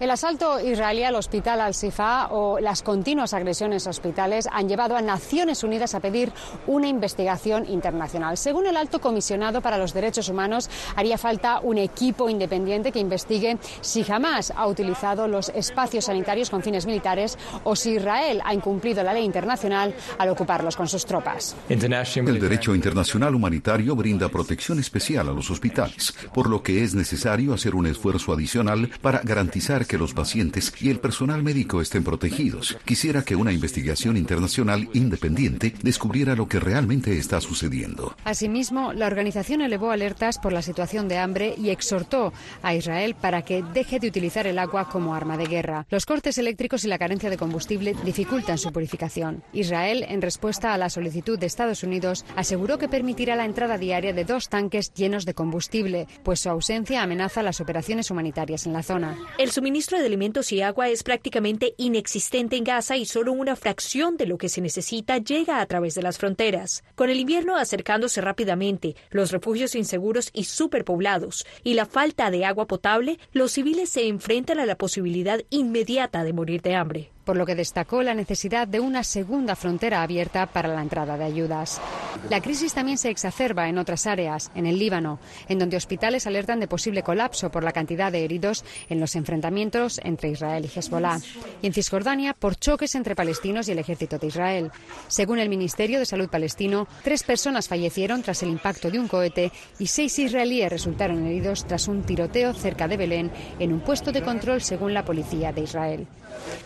El 0.00 0.10
asalto 0.10 0.58
israelí 0.58 1.04
al 1.04 1.14
hospital 1.14 1.60
Al-Sifa 1.60 2.28
o 2.28 2.58
las 2.58 2.80
continuas 2.80 3.34
agresiones 3.34 3.86
a 3.86 3.90
hospitales 3.90 4.48
han 4.50 4.66
llevado 4.66 4.96
a 4.96 5.02
Naciones 5.02 5.62
Unidas 5.62 5.94
a 5.94 6.00
pedir 6.00 6.32
una 6.66 6.88
investigación 6.88 7.68
internacional. 7.68 8.38
Según 8.38 8.66
el 8.66 8.78
alto 8.78 9.02
comisionado 9.02 9.60
para 9.60 9.76
los 9.76 9.92
derechos 9.92 10.30
humanos, 10.30 10.70
haría 10.96 11.18
falta 11.18 11.60
un 11.60 11.76
equipo 11.76 12.30
independiente 12.30 12.92
que 12.92 12.98
investigue 12.98 13.58
si 13.82 14.02
jamás 14.02 14.54
ha 14.56 14.66
utilizado 14.68 15.28
los 15.28 15.50
espacios 15.50 16.06
sanitarios 16.06 16.48
con 16.48 16.62
fines 16.62 16.86
militares 16.86 17.36
o 17.64 17.76
si 17.76 17.96
Israel 17.96 18.40
ha 18.46 18.54
incumplido 18.54 19.02
la 19.02 19.12
ley 19.12 19.26
internacional 19.26 19.94
al 20.16 20.30
ocuparlos 20.30 20.76
con 20.76 20.88
sus 20.88 21.04
tropas. 21.04 21.54
El 21.68 22.40
derecho 22.40 22.74
internacional 22.74 23.34
humanitario 23.34 23.94
brinda 23.94 24.30
protección 24.30 24.78
especial 24.78 25.28
a 25.28 25.32
los 25.32 25.50
hospitales, 25.50 26.14
por 26.32 26.48
lo 26.48 26.62
que 26.62 26.84
es 26.84 26.94
necesario 26.94 27.52
hacer 27.52 27.74
un 27.74 27.86
esfuerzo 27.86 28.32
adicional 28.32 28.88
para 29.02 29.20
garantizar 29.22 29.89
que 29.90 29.98
los 29.98 30.14
pacientes 30.14 30.72
y 30.80 30.88
el 30.88 31.00
personal 31.00 31.42
médico 31.42 31.80
estén 31.80 32.04
protegidos. 32.04 32.78
Quisiera 32.84 33.24
que 33.24 33.34
una 33.34 33.52
investigación 33.52 34.16
internacional 34.16 34.88
independiente 34.94 35.74
descubriera 35.82 36.36
lo 36.36 36.46
que 36.46 36.60
realmente 36.60 37.18
está 37.18 37.40
sucediendo. 37.40 38.14
Asimismo, 38.22 38.92
la 38.92 39.08
organización 39.08 39.62
elevó 39.62 39.90
alertas 39.90 40.38
por 40.38 40.52
la 40.52 40.62
situación 40.62 41.08
de 41.08 41.18
hambre 41.18 41.56
y 41.58 41.70
exhortó 41.70 42.32
a 42.62 42.72
Israel 42.72 43.16
para 43.20 43.42
que 43.42 43.64
deje 43.74 43.98
de 43.98 44.06
utilizar 44.06 44.46
el 44.46 44.60
agua 44.60 44.88
como 44.88 45.12
arma 45.12 45.36
de 45.36 45.46
guerra. 45.46 45.86
Los 45.90 46.06
cortes 46.06 46.38
eléctricos 46.38 46.84
y 46.84 46.88
la 46.88 46.98
carencia 46.98 47.28
de 47.28 47.36
combustible 47.36 47.96
dificultan 48.04 48.58
su 48.58 48.70
purificación. 48.70 49.42
Israel, 49.52 50.06
en 50.08 50.22
respuesta 50.22 50.72
a 50.72 50.78
la 50.78 50.88
solicitud 50.88 51.36
de 51.36 51.46
Estados 51.46 51.82
Unidos, 51.82 52.24
aseguró 52.36 52.78
que 52.78 52.88
permitirá 52.88 53.34
la 53.34 53.44
entrada 53.44 53.76
diaria 53.76 54.12
de 54.12 54.24
dos 54.24 54.48
tanques 54.50 54.94
llenos 54.94 55.24
de 55.24 55.34
combustible, 55.34 56.06
pues 56.22 56.38
su 56.38 56.48
ausencia 56.48 57.02
amenaza 57.02 57.42
las 57.42 57.60
operaciones 57.60 58.12
humanitarias 58.12 58.66
en 58.66 58.72
la 58.72 58.84
zona. 58.84 59.18
El 59.36 59.50
suministro 59.50 59.79
suministro 59.80 59.98
de 59.98 60.06
alimentos 60.06 60.52
y 60.52 60.60
agua 60.60 60.90
es 60.90 61.02
prácticamente 61.02 61.74
inexistente 61.78 62.56
en 62.56 62.64
Gaza 62.64 62.98
y 62.98 63.06
solo 63.06 63.32
una 63.32 63.56
fracción 63.56 64.18
de 64.18 64.26
lo 64.26 64.36
que 64.36 64.50
se 64.50 64.60
necesita 64.60 65.16
llega 65.16 65.58
a 65.58 65.64
través 65.64 65.94
de 65.94 66.02
las 66.02 66.18
fronteras. 66.18 66.84
Con 66.96 67.08
el 67.08 67.18
invierno 67.18 67.56
acercándose 67.56 68.20
rápidamente, 68.20 68.94
los 69.10 69.32
refugios 69.32 69.74
inseguros 69.74 70.28
y 70.34 70.44
superpoblados 70.44 71.46
y 71.64 71.74
la 71.74 71.86
falta 71.86 72.30
de 72.30 72.44
agua 72.44 72.66
potable, 72.66 73.18
los 73.32 73.52
civiles 73.52 73.88
se 73.88 74.06
enfrentan 74.06 74.58
a 74.60 74.66
la 74.66 74.76
posibilidad 74.76 75.40
inmediata 75.48 76.24
de 76.24 76.34
morir 76.34 76.60
de 76.60 76.74
hambre. 76.74 77.10
Por 77.30 77.36
lo 77.36 77.46
que 77.46 77.54
destacó 77.54 78.02
la 78.02 78.12
necesidad 78.12 78.66
de 78.66 78.80
una 78.80 79.04
segunda 79.04 79.54
frontera 79.54 80.02
abierta 80.02 80.46
para 80.46 80.66
la 80.66 80.82
entrada 80.82 81.16
de 81.16 81.22
ayudas. 81.22 81.80
La 82.28 82.40
crisis 82.40 82.74
también 82.74 82.98
se 82.98 83.08
exacerba 83.08 83.68
en 83.68 83.78
otras 83.78 84.08
áreas, 84.08 84.50
en 84.56 84.66
el 84.66 84.80
Líbano, 84.80 85.20
en 85.48 85.60
donde 85.60 85.76
hospitales 85.76 86.26
alertan 86.26 86.58
de 86.58 86.66
posible 86.66 87.04
colapso 87.04 87.48
por 87.48 87.62
la 87.62 87.70
cantidad 87.70 88.10
de 88.10 88.24
heridos 88.24 88.64
en 88.88 88.98
los 88.98 89.14
enfrentamientos 89.14 90.00
entre 90.02 90.30
Israel 90.30 90.64
y 90.64 90.76
Hezbollah. 90.76 91.20
Y 91.62 91.68
en 91.68 91.72
Cisjordania, 91.72 92.34
por 92.34 92.56
choques 92.56 92.96
entre 92.96 93.14
palestinos 93.14 93.68
y 93.68 93.72
el 93.72 93.78
ejército 93.78 94.18
de 94.18 94.26
Israel. 94.26 94.72
Según 95.06 95.38
el 95.38 95.48
Ministerio 95.48 96.00
de 96.00 96.06
Salud 96.06 96.28
palestino, 96.28 96.88
tres 97.04 97.22
personas 97.22 97.68
fallecieron 97.68 98.24
tras 98.24 98.42
el 98.42 98.48
impacto 98.48 98.90
de 98.90 98.98
un 98.98 99.06
cohete 99.06 99.52
y 99.78 99.86
seis 99.86 100.18
israelíes 100.18 100.68
resultaron 100.68 101.24
heridos 101.24 101.64
tras 101.64 101.86
un 101.86 102.02
tiroteo 102.02 102.54
cerca 102.54 102.88
de 102.88 102.96
Belén 102.96 103.30
en 103.60 103.72
un 103.72 103.82
puesto 103.82 104.10
de 104.10 104.22
control 104.22 104.62
según 104.62 104.94
la 104.94 105.04
policía 105.04 105.52
de 105.52 105.60
Israel. 105.60 106.08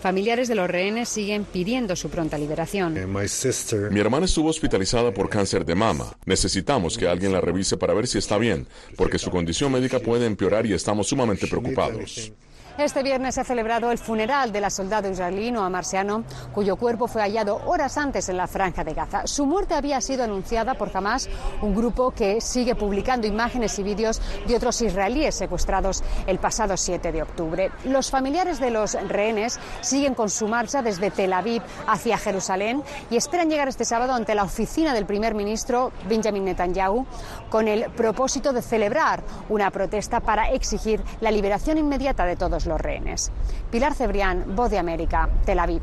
Familiares 0.01 0.49
de 0.49 0.54
los 0.55 0.69
rehenes 0.69 1.09
siguen 1.09 1.45
pidiendo 1.45 1.97
su 1.97 2.09
pronta 2.09 2.39
liberación. 2.39 2.95
Mi 3.91 4.01
hermana 4.01 4.27
estuvo 4.27 4.49
hospitalizada 4.49 5.13
por 5.13 5.29
cáncer 5.29 5.65
de 5.65 5.75
mama. 5.75 6.17
Necesitamos 6.25 6.97
que 6.97 7.09
alguien 7.09 7.33
la 7.33 7.41
revise 7.41 7.77
para 7.77 7.95
ver 7.95 8.07
si 8.07 8.19
está 8.19 8.39
bien, 8.39 8.67
porque 8.97 9.19
su 9.19 9.31
condición 9.31 9.73
médica 9.73 10.01
puede 10.01 10.27
empeorar 10.27 10.67
y 10.67 10.73
estamos 10.73 11.09
sumamente 11.09 11.47
preocupados. 11.47 12.33
Este 12.77 13.05
viernes 13.05 13.37
se 13.37 13.41
ha 13.41 13.45
celebrado 13.45 13.93
el 13.93 13.99
funeral 13.99 14.51
de 14.51 14.61
la 14.61 14.69
soldado 14.69 15.09
israelí 15.09 15.53
Noa 15.53 15.71
Marciano, 15.71 16.25
cuyo 16.53 16.75
cuerpo 16.75 17.07
fue 17.07 17.23
hallado 17.23 17.61
horas 17.67 17.97
antes 17.97 18.29
en 18.29 18.37
la 18.37 18.49
franja 18.49 18.83
de 18.83 18.95
Gaza. 18.95 19.29
Su 19.29 19.47
muerte 19.47 19.75
había 19.75 20.01
sido 20.01 20.25
anunciada 20.25 20.75
por 20.75 20.91
Hamas, 20.93 21.29
un 21.63 21.73
grupo 21.73 22.11
que 22.11 22.41
sigue 22.41 22.75
publicando 22.75 23.29
imágenes 23.29 23.79
y 23.79 23.85
vídeos 23.85 24.21
de 24.49 24.57
otros 24.57 24.83
israelíes 24.83 25.37
secuestrados 25.37 26.03
el 26.27 26.41
pasado 26.41 26.77
7 26.77 27.13
de 27.13 27.23
octubre. 27.23 27.71
Los 27.85 28.11
familiares 28.11 28.59
de 28.59 28.73
los 28.73 28.95
rehenes 29.09 29.61
siguen 29.81 30.15
con 30.15 30.29
su 30.29 30.49
marcha 30.49 30.83
desde 30.83 31.13
Tel 31.13 31.33
Aviv 31.33 31.63
hacia 31.87 32.19
Jerusalén 32.19 32.83
y 33.09 33.17
esperan 33.17 33.51
llegar 33.51 33.69
este 33.69 33.85
sábado 33.85 34.15
ante 34.15 34.35
la 34.35 34.43
oficina 34.43 34.95
del 34.95 35.07
primer 35.07 35.37
ministro 35.37 35.93
Benjamin 36.09 36.45
Netanyahu 36.45 37.07
con 37.51 37.69
el 37.69 37.89
propósito 37.93 38.53
de 38.53 38.63
celebrar 38.63 39.23
una 39.49 39.71
protesta 39.71 40.19
para 40.19 40.51
exigir 40.51 41.01
la 41.21 41.31
liberación 41.31 41.79
inmediata 41.79 42.27
de 42.27 42.35
todos 42.35 42.64
los 42.67 42.81
rehenes. 42.81 43.31
Pilar 43.71 43.95
Cebrián, 43.95 44.55
Voz 44.55 44.71
de 44.71 44.79
América, 44.79 45.29
Tel 45.45 45.59
Aviv. 45.59 45.83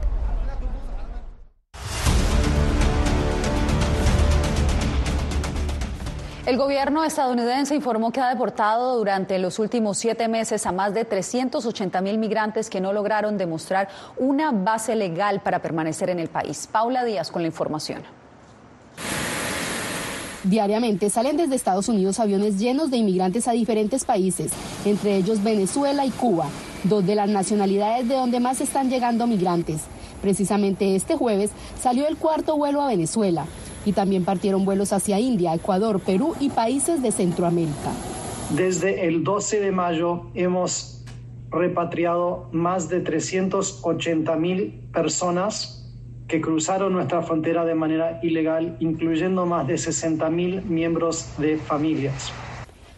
El 6.43 6.57
gobierno 6.57 7.03
estadounidense 7.03 7.75
informó 7.75 8.11
que 8.11 8.19
ha 8.19 8.27
deportado 8.27 8.97
durante 8.97 9.37
los 9.37 9.59
últimos 9.59 9.99
siete 9.99 10.27
meses 10.27 10.65
a 10.65 10.71
más 10.71 10.91
de 10.93 11.05
380 11.05 12.01
mil 12.01 12.17
migrantes 12.17 12.69
que 12.69 12.81
no 12.81 12.93
lograron 12.93 13.37
demostrar 13.37 13.89
una 14.17 14.51
base 14.51 14.95
legal 14.95 15.41
para 15.41 15.61
permanecer 15.61 16.09
en 16.09 16.19
el 16.19 16.29
país. 16.29 16.67
Paula 16.71 17.05
Díaz 17.05 17.29
con 17.29 17.43
la 17.43 17.47
información. 17.47 18.01
Diariamente 20.43 21.11
salen 21.11 21.37
desde 21.37 21.53
Estados 21.53 21.87
Unidos 21.87 22.19
aviones 22.19 22.57
llenos 22.57 22.89
de 22.89 22.97
inmigrantes 22.97 23.47
a 23.47 23.51
diferentes 23.51 24.03
países, 24.03 24.51
entre 24.83 25.17
ellos 25.17 25.43
Venezuela 25.43 26.03
y 26.03 26.09
Cuba, 26.09 26.47
dos 26.83 27.05
de 27.05 27.15
las 27.15 27.29
nacionalidades 27.29 28.07
de 28.07 28.15
donde 28.15 28.39
más 28.39 28.61
están 28.61 28.89
llegando 28.89 29.27
migrantes. 29.27 29.81
Precisamente 30.21 30.95
este 30.95 31.15
jueves 31.15 31.51
salió 31.79 32.07
el 32.07 32.17
cuarto 32.17 32.57
vuelo 32.57 32.81
a 32.81 32.87
Venezuela 32.87 33.45
y 33.85 33.93
también 33.93 34.23
partieron 34.23 34.65
vuelos 34.65 34.93
hacia 34.93 35.19
India, 35.19 35.53
Ecuador, 35.53 35.99
Perú 35.99 36.35
y 36.39 36.49
países 36.49 37.01
de 37.01 37.11
Centroamérica. 37.11 37.91
Desde 38.55 39.07
el 39.07 39.23
12 39.23 39.59
de 39.59 39.71
mayo 39.71 40.27
hemos 40.35 41.03
repatriado 41.49 42.49
más 42.51 42.89
de 42.89 43.01
380 43.01 44.35
mil 44.35 44.87
personas 44.93 45.89
que 46.27 46.39
cruzaron 46.39 46.93
nuestra 46.93 47.21
frontera 47.23 47.65
de 47.65 47.75
manera 47.75 48.19
ilegal, 48.23 48.77
incluyendo 48.79 49.45
más 49.45 49.67
de 49.67 49.77
60 49.77 50.29
mil 50.29 50.61
miembros 50.63 51.27
de 51.37 51.57
familias. 51.57 52.31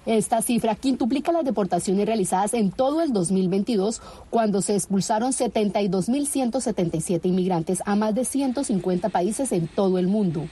Esta 0.06 0.42
cifra 0.42 0.76
quintuplica 0.76 1.32
las 1.32 1.46
deportaciones 1.46 2.06
realizadas 2.06 2.54
en 2.54 2.72
todo 2.72 3.02
el 3.02 3.14
2022, 3.14 4.02
cuando 4.30 4.62
se 4.62 4.76
expulsaron 4.76 5.32
72.177 5.32 7.26
inmigrantes 7.26 7.82
a 7.86 7.96
más 7.96 8.14
de 8.14 8.26
150 8.26 9.08
países 9.10 9.54
en 9.54 9.70
todo 9.70 9.98
el 9.98 10.08
mundo. 10.08 10.50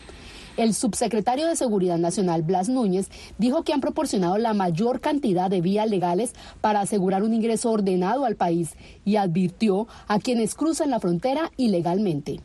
El 0.55 0.73
subsecretario 0.73 1.47
de 1.47 1.55
Seguridad 1.55 1.97
Nacional, 1.97 2.43
Blas 2.43 2.69
Núñez, 2.69 3.09
dijo 3.37 3.63
que 3.63 3.73
han 3.73 3.81
proporcionado 3.81 4.37
la 4.37 4.53
mayor 4.53 5.01
cantidad 5.01 5.49
de 5.49 5.61
vías 5.61 5.89
legales 5.89 6.33
para 6.61 6.81
asegurar 6.81 7.23
un 7.23 7.33
ingreso 7.33 7.71
ordenado 7.71 8.23
al 8.25 8.35
país 8.35 8.75
y 9.03 9.17
advirtió 9.17 9.87
a 10.07 10.19
quienes 10.19 10.55
cruzan 10.55 10.91
la 10.91 10.99
frontera 10.99 11.51
ilegalmente. 11.57 12.39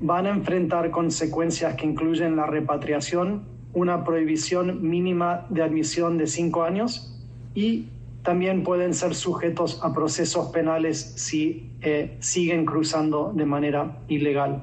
Van 0.00 0.26
a 0.26 0.30
enfrentar 0.30 0.90
consecuencias 0.90 1.74
que 1.74 1.86
incluyen 1.86 2.36
la 2.36 2.46
repatriación, 2.46 3.55
una 3.76 4.04
prohibición 4.04 4.88
mínima 4.88 5.44
de 5.50 5.62
admisión 5.62 6.16
de 6.16 6.26
cinco 6.26 6.64
años 6.64 7.12
y 7.54 7.84
también 8.22 8.64
pueden 8.64 8.94
ser 8.94 9.14
sujetos 9.14 9.80
a 9.82 9.92
procesos 9.92 10.48
penales 10.48 11.12
si 11.16 11.70
eh, 11.82 12.16
siguen 12.18 12.64
cruzando 12.64 13.32
de 13.34 13.44
manera 13.44 13.98
ilegal. 14.08 14.62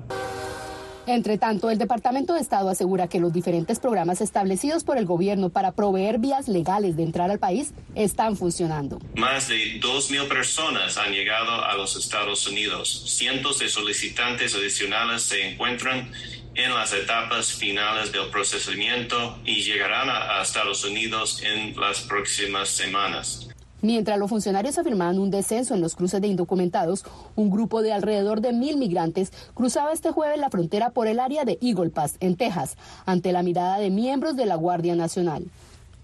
Entre 1.05 1.37
tanto, 1.37 1.69
el 1.69 1.77
Departamento 1.77 2.33
de 2.33 2.39
Estado 2.39 2.69
asegura 2.69 3.07
que 3.07 3.19
los 3.19 3.31
diferentes 3.31 3.79
programas 3.79 4.19
establecidos 4.19 4.83
por 4.83 4.97
el 4.97 5.05
gobierno 5.05 5.49
para 5.49 5.73
proveer 5.73 6.17
vías 6.17 6.47
legales 6.47 6.95
de 6.95 7.03
entrar 7.03 7.29
al 7.29 7.39
país 7.39 7.73
están 7.93 8.35
funcionando. 8.35 8.99
Más 9.15 9.47
de 9.47 9.79
2.000 9.79 10.27
personas 10.27 10.97
han 10.97 11.11
llegado 11.11 11.63
a 11.63 11.75
los 11.75 11.95
Estados 11.97 12.47
Unidos. 12.47 13.03
Cientos 13.15 13.59
de 13.59 13.69
solicitantes 13.69 14.55
adicionales 14.55 15.21
se 15.23 15.51
encuentran 15.51 16.09
en 16.55 16.73
las 16.73 16.93
etapas 16.93 17.51
finales 17.51 18.11
del 18.11 18.29
procesamiento 18.29 19.37
y 19.45 19.63
llegarán 19.63 20.09
a, 20.09 20.41
Estados 20.41 20.85
Unidos 20.85 21.41
en 21.41 21.79
las 21.79 22.01
próximas 22.01 22.69
semanas. 22.69 23.47
Mientras 23.81 24.17
los 24.17 24.29
funcionarios 24.29 24.77
afirmaban 24.77 25.19
un 25.19 25.31
descenso 25.31 25.73
en 25.73 25.81
los 25.81 25.95
cruces 25.95 26.21
de 26.21 26.27
indocumentados, 26.27 27.03
un 27.35 27.49
grupo 27.49 27.81
de 27.81 27.91
alrededor 27.91 28.39
de 28.39 28.53
mil 28.53 28.77
migrantes 28.77 29.31
cruzaba 29.53 29.91
este 29.91 30.11
jueves 30.11 30.39
la 30.39 30.49
frontera 30.49 30.91
por 30.91 31.07
el 31.07 31.19
área 31.19 31.43
de 31.43 31.57
Eagle 31.61 31.89
Pass, 31.89 32.15
en 32.19 32.35
Texas, 32.35 32.77
ante 33.05 33.31
la 33.31 33.43
mirada 33.43 33.79
de 33.79 33.89
miembros 33.89 34.35
de 34.35 34.45
la 34.45 34.55
Guardia 34.55 34.95
Nacional. 34.95 35.45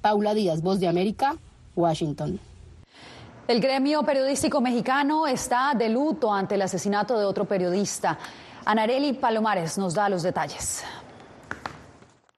Paula 0.02 0.34
Díaz, 0.34 0.62
Voz 0.62 0.80
de 0.80 0.88
América, 0.88 1.38
Washington. 1.76 2.40
El 3.50 3.62
gremio 3.62 4.04
periodístico 4.04 4.62
mexicano 4.62 5.26
está 5.26 5.74
de 5.76 5.90
luto 5.90 6.32
ante 6.32 6.56
el 6.56 6.62
asesinato 6.62 7.18
de 7.18 7.26
otro 7.26 7.46
periodista. 7.46 8.20
Anareli 8.70 9.14
Palomares 9.14 9.80
nos 9.80 9.96
da 9.96 10.10
los 10.10 10.22
detalles. 10.22 10.84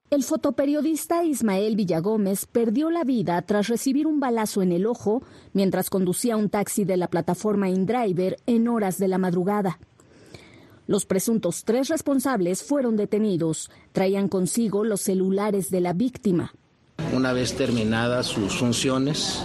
El 0.08 0.22
fotoperiodista 0.22 1.24
Ismael 1.24 1.76
Villagómez 1.76 2.46
perdió 2.46 2.88
la 2.88 3.04
vida 3.04 3.42
tras 3.42 3.68
recibir 3.68 4.06
un 4.06 4.18
balazo 4.18 4.62
en 4.62 4.72
el 4.72 4.86
ojo 4.86 5.22
mientras 5.52 5.90
conducía 5.90 6.38
un 6.38 6.48
taxi 6.48 6.86
de 6.86 6.96
la 6.96 7.08
plataforma 7.08 7.68
InDriver 7.68 8.38
en 8.46 8.66
horas 8.68 8.96
de 8.96 9.08
la 9.08 9.18
madrugada. 9.18 9.78
Los 10.86 11.04
presuntos 11.04 11.64
tres 11.66 11.88
responsables 11.88 12.62
fueron 12.62 12.96
detenidos. 12.96 13.70
Traían 13.92 14.28
consigo 14.28 14.84
los 14.84 15.02
celulares 15.02 15.70
de 15.70 15.82
la 15.82 15.92
víctima. 15.92 16.54
Una 17.14 17.34
vez 17.34 17.54
terminadas 17.54 18.24
sus 18.24 18.56
funciones 18.56 19.44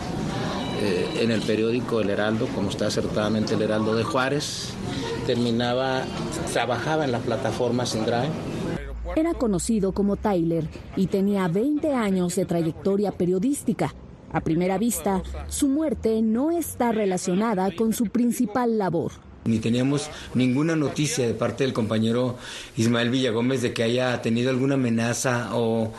eh, 0.80 1.22
en 1.22 1.32
el 1.32 1.42
periódico 1.42 2.02
El 2.02 2.10
Heraldo, 2.10 2.48
como 2.48 2.70
está 2.70 2.88
acertadamente 2.88 3.56
El 3.56 3.62
Heraldo 3.62 3.96
de 3.96 4.04
Juárez, 4.04 4.70
terminaba, 5.26 6.04
trabajaba 6.54 7.06
en 7.06 7.12
la 7.12 7.20
plataforma 7.20 7.84
InDrive 7.94 8.30
era 9.16 9.34
conocido 9.34 9.94
como 9.94 10.16
Tyler 10.16 10.68
y 10.96 11.08
tenía 11.08 11.48
20 11.48 11.94
años 11.94 12.36
de 12.36 12.46
trayectoria 12.46 13.12
periodística. 13.12 13.94
A 14.32 14.42
primera 14.42 14.78
vista, 14.78 15.24
su 15.48 15.70
muerte 15.70 16.22
no 16.22 16.52
está 16.52 16.92
relacionada 16.92 17.72
con 17.76 17.94
su 17.94 18.06
principal 18.06 18.78
labor. 18.78 19.14
Ni 19.48 19.60
teníamos 19.60 20.10
ninguna 20.36 20.76
noticia 20.76 21.26
de 21.26 21.34
parte 21.34 21.64
del 21.64 21.74
compañero 21.74 22.38
Ismael 22.76 23.10
Villagómez 23.10 23.62
de 23.62 23.74
que 23.74 23.84
haya 23.84 24.22
tenido 24.22 24.50
alguna 24.50 24.76
amenaza 24.76 25.50
o, 25.54 25.94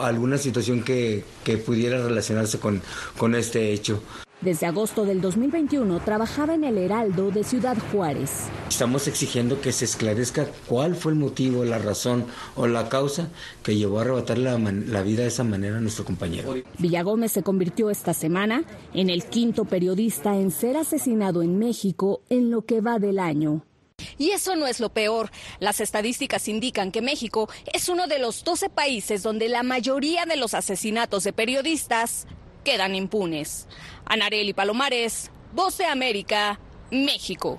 alguna 0.00 0.38
situación 0.38 0.82
que, 0.82 1.24
pudiera 1.66 2.02
relacionarse 2.02 2.58
con, 2.58 2.82
con 3.16 3.34
este 3.34 3.72
hecho. 3.72 4.02
Desde 4.42 4.66
agosto 4.66 5.04
del 5.04 5.20
2021 5.20 6.00
trabajaba 6.00 6.54
en 6.54 6.64
el 6.64 6.76
Heraldo 6.76 7.30
de 7.30 7.44
Ciudad 7.44 7.76
Juárez. 7.92 8.48
Estamos 8.68 9.06
exigiendo 9.06 9.60
que 9.60 9.70
se 9.70 9.84
esclarezca 9.84 10.48
cuál 10.66 10.96
fue 10.96 11.12
el 11.12 11.18
motivo, 11.18 11.64
la 11.64 11.78
razón 11.78 12.26
o 12.56 12.66
la 12.66 12.88
causa 12.88 13.28
que 13.62 13.76
llevó 13.76 13.98
a 13.98 14.00
arrebatar 14.00 14.38
la, 14.38 14.58
la 14.58 15.02
vida 15.02 15.22
de 15.22 15.28
esa 15.28 15.44
manera 15.44 15.76
a 15.76 15.80
nuestro 15.80 16.04
compañero. 16.04 16.56
Villagómez 16.78 17.30
se 17.30 17.44
convirtió 17.44 17.88
esta 17.88 18.14
semana 18.14 18.64
en 18.92 19.10
el 19.10 19.26
quinto 19.26 19.64
periodista 19.64 20.34
en 20.34 20.50
ser 20.50 20.76
asesinado 20.76 21.42
en 21.42 21.60
México 21.60 22.22
en 22.28 22.50
lo 22.50 22.62
que 22.66 22.80
va 22.80 22.98
del 22.98 23.20
año. 23.20 23.62
Y 24.18 24.30
eso 24.30 24.56
no 24.56 24.66
es 24.66 24.80
lo 24.80 24.88
peor. 24.88 25.30
Las 25.60 25.80
estadísticas 25.80 26.48
indican 26.48 26.90
que 26.90 27.00
México 27.00 27.48
es 27.72 27.88
uno 27.88 28.08
de 28.08 28.18
los 28.18 28.42
12 28.42 28.70
países 28.70 29.22
donde 29.22 29.48
la 29.48 29.62
mayoría 29.62 30.26
de 30.26 30.36
los 30.36 30.54
asesinatos 30.54 31.22
de 31.22 31.32
periodistas 31.32 32.26
quedan 32.62 32.94
impunes. 32.94 33.66
Anareli 34.04 34.52
Palomares, 34.52 35.30
Voz 35.52 35.76
de 35.78 35.84
América, 35.84 36.58
México. 36.90 37.58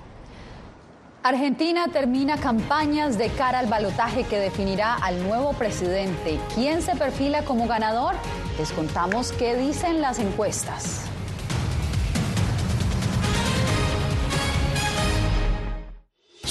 Argentina 1.22 1.88
termina 1.88 2.38
campañas 2.38 3.18
de 3.18 3.30
cara 3.30 3.60
al 3.60 3.68
balotaje 3.68 4.24
que 4.26 4.40
definirá 4.40 4.96
al 4.96 5.24
nuevo 5.24 5.54
presidente. 5.54 6.38
¿Quién 6.54 6.82
se 6.82 6.96
perfila 6.96 7.46
como 7.46 7.68
ganador? 7.68 8.16
Les 8.58 8.72
contamos 8.74 9.32
qué 9.32 9.56
dicen 9.56 10.02
las 10.02 10.20
encuestas. 10.20 11.13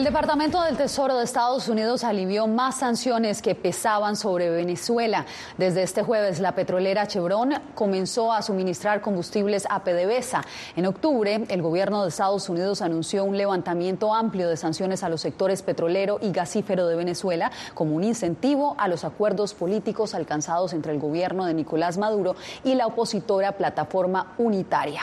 El 0.00 0.04
Departamento 0.04 0.62
del 0.62 0.78
Tesoro 0.78 1.18
de 1.18 1.24
Estados 1.24 1.68
Unidos 1.68 2.04
alivió 2.04 2.46
más 2.46 2.78
sanciones 2.78 3.42
que 3.42 3.54
pesaban 3.54 4.16
sobre 4.16 4.48
Venezuela. 4.48 5.26
Desde 5.58 5.82
este 5.82 6.02
jueves, 6.02 6.40
la 6.40 6.54
petrolera 6.54 7.06
Chevron 7.06 7.52
comenzó 7.74 8.32
a 8.32 8.40
suministrar 8.40 9.02
combustibles 9.02 9.66
a 9.68 9.84
PDVSA. 9.84 10.40
En 10.74 10.86
octubre, 10.86 11.44
el 11.46 11.60
gobierno 11.60 12.02
de 12.02 12.08
Estados 12.08 12.48
Unidos 12.48 12.80
anunció 12.80 13.24
un 13.24 13.36
levantamiento 13.36 14.14
amplio 14.14 14.48
de 14.48 14.56
sanciones 14.56 15.02
a 15.02 15.10
los 15.10 15.20
sectores 15.20 15.60
petrolero 15.60 16.18
y 16.22 16.32
gasífero 16.32 16.86
de 16.86 16.96
Venezuela 16.96 17.52
como 17.74 17.94
un 17.94 18.02
incentivo 18.02 18.76
a 18.78 18.88
los 18.88 19.04
acuerdos 19.04 19.52
políticos 19.52 20.14
alcanzados 20.14 20.72
entre 20.72 20.92
el 20.92 20.98
gobierno 20.98 21.44
de 21.44 21.52
Nicolás 21.52 21.98
Maduro 21.98 22.36
y 22.64 22.74
la 22.74 22.86
opositora 22.86 23.52
Plataforma 23.52 24.32
Unitaria. 24.38 25.02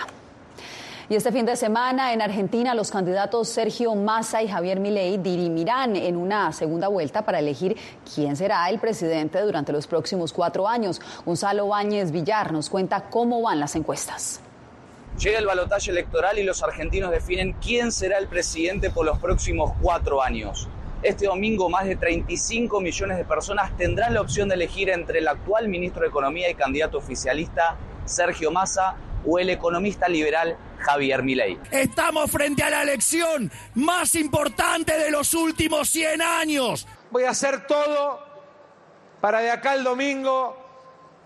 Y 1.10 1.16
este 1.16 1.32
fin 1.32 1.46
de 1.46 1.56
semana 1.56 2.12
en 2.12 2.22
Argentina 2.22 2.76
los 2.76 2.92
candidatos 2.92 3.48
Sergio 3.48 3.96
Massa 3.96 4.44
y 4.44 4.50
Javier 4.50 4.82
Milei 4.82 5.18
dirimirán 5.18 5.96
en 5.96 6.18
una 6.18 6.52
segunda 6.52 6.90
vuelta 6.90 7.22
para 7.22 7.40
elegir 7.40 7.78
quién 8.14 8.36
será 8.36 8.70
el 8.70 8.78
presidente 8.78 9.40
durante 9.40 9.72
los 9.72 9.88
próximos 9.88 10.34
cuatro 10.34 10.68
años. 10.68 11.00
Gonzalo 11.26 11.70
Báñez 11.70 12.12
Villar 12.12 12.52
nos 12.52 12.70
cuenta 12.70 13.06
cómo 13.10 13.42
van 13.42 13.62
las 13.62 13.78
encuestas. 13.78 14.42
Llega 15.18 15.40
el 15.40 15.46
balotaje 15.46 15.92
electoral 15.92 16.40
y 16.40 16.44
los 16.44 16.62
argentinos 16.62 17.10
definen 17.10 17.54
quién 17.54 17.94
será 17.94 18.18
el 18.18 18.28
presidente 18.28 18.90
por 18.90 19.06
los 19.06 19.18
próximos 19.18 19.72
cuatro 19.82 20.22
años. 20.22 20.68
Este 21.04 21.28
domingo 21.28 21.70
más 21.70 21.86
de 21.86 21.96
35 21.96 22.82
millones 22.82 23.18
de 23.18 23.24
personas 23.24 23.72
tendrán 23.78 24.14
la 24.14 24.20
opción 24.20 24.50
de 24.50 24.56
elegir 24.56 24.90
entre 24.90 25.20
el 25.20 25.30
actual 25.30 25.70
ministro 25.70 26.02
de 26.02 26.10
Economía 26.10 26.50
y 26.50 26.56
candidato 26.56 26.98
oficialista 26.98 27.78
Sergio 28.04 28.52
Massa 28.52 28.98
o 29.28 29.38
el 29.38 29.50
economista 29.50 30.08
liberal 30.08 30.58
Javier 30.80 31.22
Milei. 31.22 31.60
Estamos 31.70 32.32
frente 32.32 32.64
a 32.64 32.70
la 32.70 32.84
elección 32.84 33.52
más 33.76 34.16
importante 34.16 34.98
de 34.98 35.12
los 35.12 35.34
últimos 35.34 35.90
100 35.90 36.22
años. 36.22 36.88
Voy 37.12 37.24
a 37.24 37.32
hacer 37.32 37.68
todo 37.68 38.20
para 39.22 39.40
de 39.42 39.52
acá 39.52 39.72
al 39.72 39.84
domingo 39.84 40.58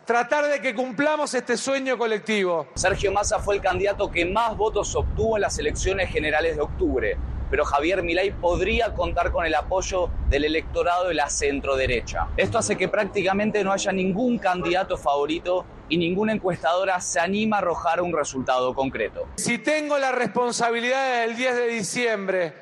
tratar 0.06 0.48
de 0.48 0.60
que 0.60 0.74
cumplamos 0.74 1.34
este 1.36 1.56
sueño 1.56 1.98
colectivo. 1.98 2.68
Sergio 2.74 3.12
Massa 3.12 3.40
fue 3.40 3.56
el 3.56 3.62
candidato 3.62 4.10
que 4.10 4.26
más 4.26 4.58
votos 4.58 4.96
obtuvo 4.96 5.38
en 5.38 5.42
las 5.42 5.60
elecciones 5.60 6.10
generales 6.10 6.56
de 6.56 6.62
octubre 6.62 7.18
pero 7.52 7.66
Javier 7.66 8.02
Milei 8.02 8.32
podría 8.32 8.94
contar 8.94 9.32
con 9.32 9.46
el 9.46 9.54
apoyo 9.54 10.10
del 10.30 10.46
electorado 10.46 11.10
de 11.10 11.14
la 11.14 11.30
centro-derecha. 11.30 12.30
Esto 12.38 12.58
hace 12.58 12.78
que 12.78 12.88
prácticamente 12.88 13.62
no 13.64 13.74
haya 13.74 13.92
ningún 13.92 14.40
candidato 14.40 14.96
favorito 14.98 15.66
y 15.92 15.98
ninguna 15.98 16.32
encuestadora 16.32 17.02
se 17.02 17.20
anima 17.20 17.58
a 17.58 17.60
arrojar 17.60 18.02
un 18.02 18.14
resultado 18.14 18.74
concreto. 18.74 19.28
Si 19.36 19.58
tengo 19.58 19.98
la 19.98 20.14
responsabilidad 20.14 21.22
del 21.22 21.36
10 21.36 21.56
de 21.56 21.68
diciembre 21.68 22.54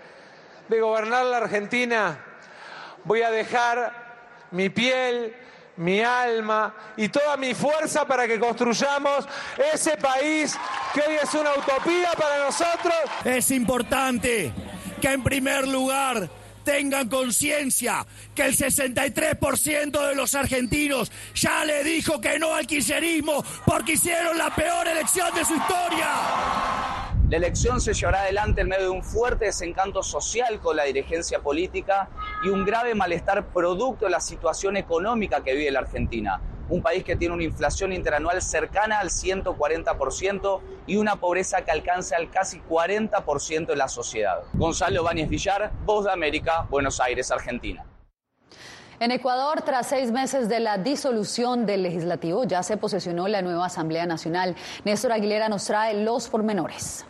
de 0.68 0.82
gobernar 0.82 1.26
la 1.26 1.38
Argentina, 1.38 2.20
voy 3.04 3.22
a 3.22 3.30
dejar 3.30 4.48
mi 4.50 4.70
piel, 4.70 5.36
mi 5.78 6.02
alma 6.02 6.74
y 6.98 7.08
toda 7.10 7.38
mi 7.38 7.54
fuerza 7.54 8.06
para 8.06 8.28
que 8.28 8.40
construyamos 8.40 9.28
ese 9.74 9.96
país 9.96 10.58
que 10.94 11.02
hoy 11.02 11.16
es 11.22 11.32
una 11.36 11.52
utopía 11.54 12.10
para 12.18 12.46
nosotros. 12.46 12.96
Es 13.24 13.52
importante 13.52 14.52
que 15.00 15.08
en 15.08 15.24
primer 15.24 15.68
lugar 15.68 16.30
tengan 16.70 17.10
conciencia 17.10 18.06
que 18.36 18.44
el 18.44 18.56
63% 18.56 20.08
de 20.08 20.14
los 20.14 20.36
argentinos 20.36 21.12
ya 21.34 21.66
le 21.66 21.84
dijo 21.84 22.22
que 22.22 22.38
no 22.38 22.54
al 22.54 22.68
kirchnerismo 22.68 23.44
porque 23.66 23.94
hicieron 23.94 24.38
la 24.38 24.54
peor 24.54 24.88
elección 24.88 25.34
de 25.34 25.44
su 25.46 25.56
historia. 25.56 26.08
La 27.28 27.38
elección 27.38 27.82
se 27.82 27.96
llevará 27.96 28.22
adelante 28.22 28.62
en 28.62 28.68
medio 28.68 28.84
de 28.84 28.90
un 28.90 29.04
fuerte 29.04 29.46
desencanto 29.46 30.04
social 30.04 30.60
con 30.60 30.76
la 30.76 30.84
dirigencia 30.84 31.40
política 31.40 32.08
y 32.46 32.50
un 32.50 32.64
grave 32.64 32.94
malestar 32.94 33.48
producto 33.48 34.06
de 34.06 34.12
la 34.12 34.20
situación 34.20 34.78
económica 34.78 35.44
que 35.44 35.56
vive 35.56 35.72
la 35.72 35.80
Argentina 35.80 36.40
un 36.70 36.82
país 36.82 37.04
que 37.04 37.16
tiene 37.16 37.34
una 37.34 37.44
inflación 37.44 37.94
interanual 37.94 38.42
cercana 38.42 39.00
al 39.00 39.10
140% 39.10 40.62
y 40.88 40.98
una 40.98 41.16
pobreza 41.18 41.62
que 41.64 41.72
alcanza 41.72 42.16
al 42.16 42.30
casi 42.30 42.60
40% 42.62 43.72
en 43.72 43.78
la 43.78 43.88
sociedad. 43.88 44.44
Gonzalo 44.54 45.04
Báñez 45.04 45.30
Villar, 45.30 45.72
Voz 45.86 46.06
de 46.06 46.12
América, 46.12 46.68
Buenos 46.70 47.00
Aires, 47.00 47.32
Argentina. 47.32 47.86
En 49.00 49.12
Ecuador, 49.12 49.62
tras 49.62 49.88
seis 49.88 50.12
meses 50.12 50.50
de 50.50 50.60
la 50.60 50.78
disolución 50.78 51.66
del 51.66 51.84
legislativo, 51.84 52.44
ya 52.44 52.64
se 52.64 52.76
posesionó 52.76 53.30
la 53.30 53.42
nueva 53.42 53.68
Asamblea 53.68 54.06
Nacional. 54.06 54.58
Néstor 54.84 55.14
Aguilera 55.14 55.48
nos 55.48 55.66
trae 55.66 56.04
los 56.04 56.28
pormenores. 56.28 57.06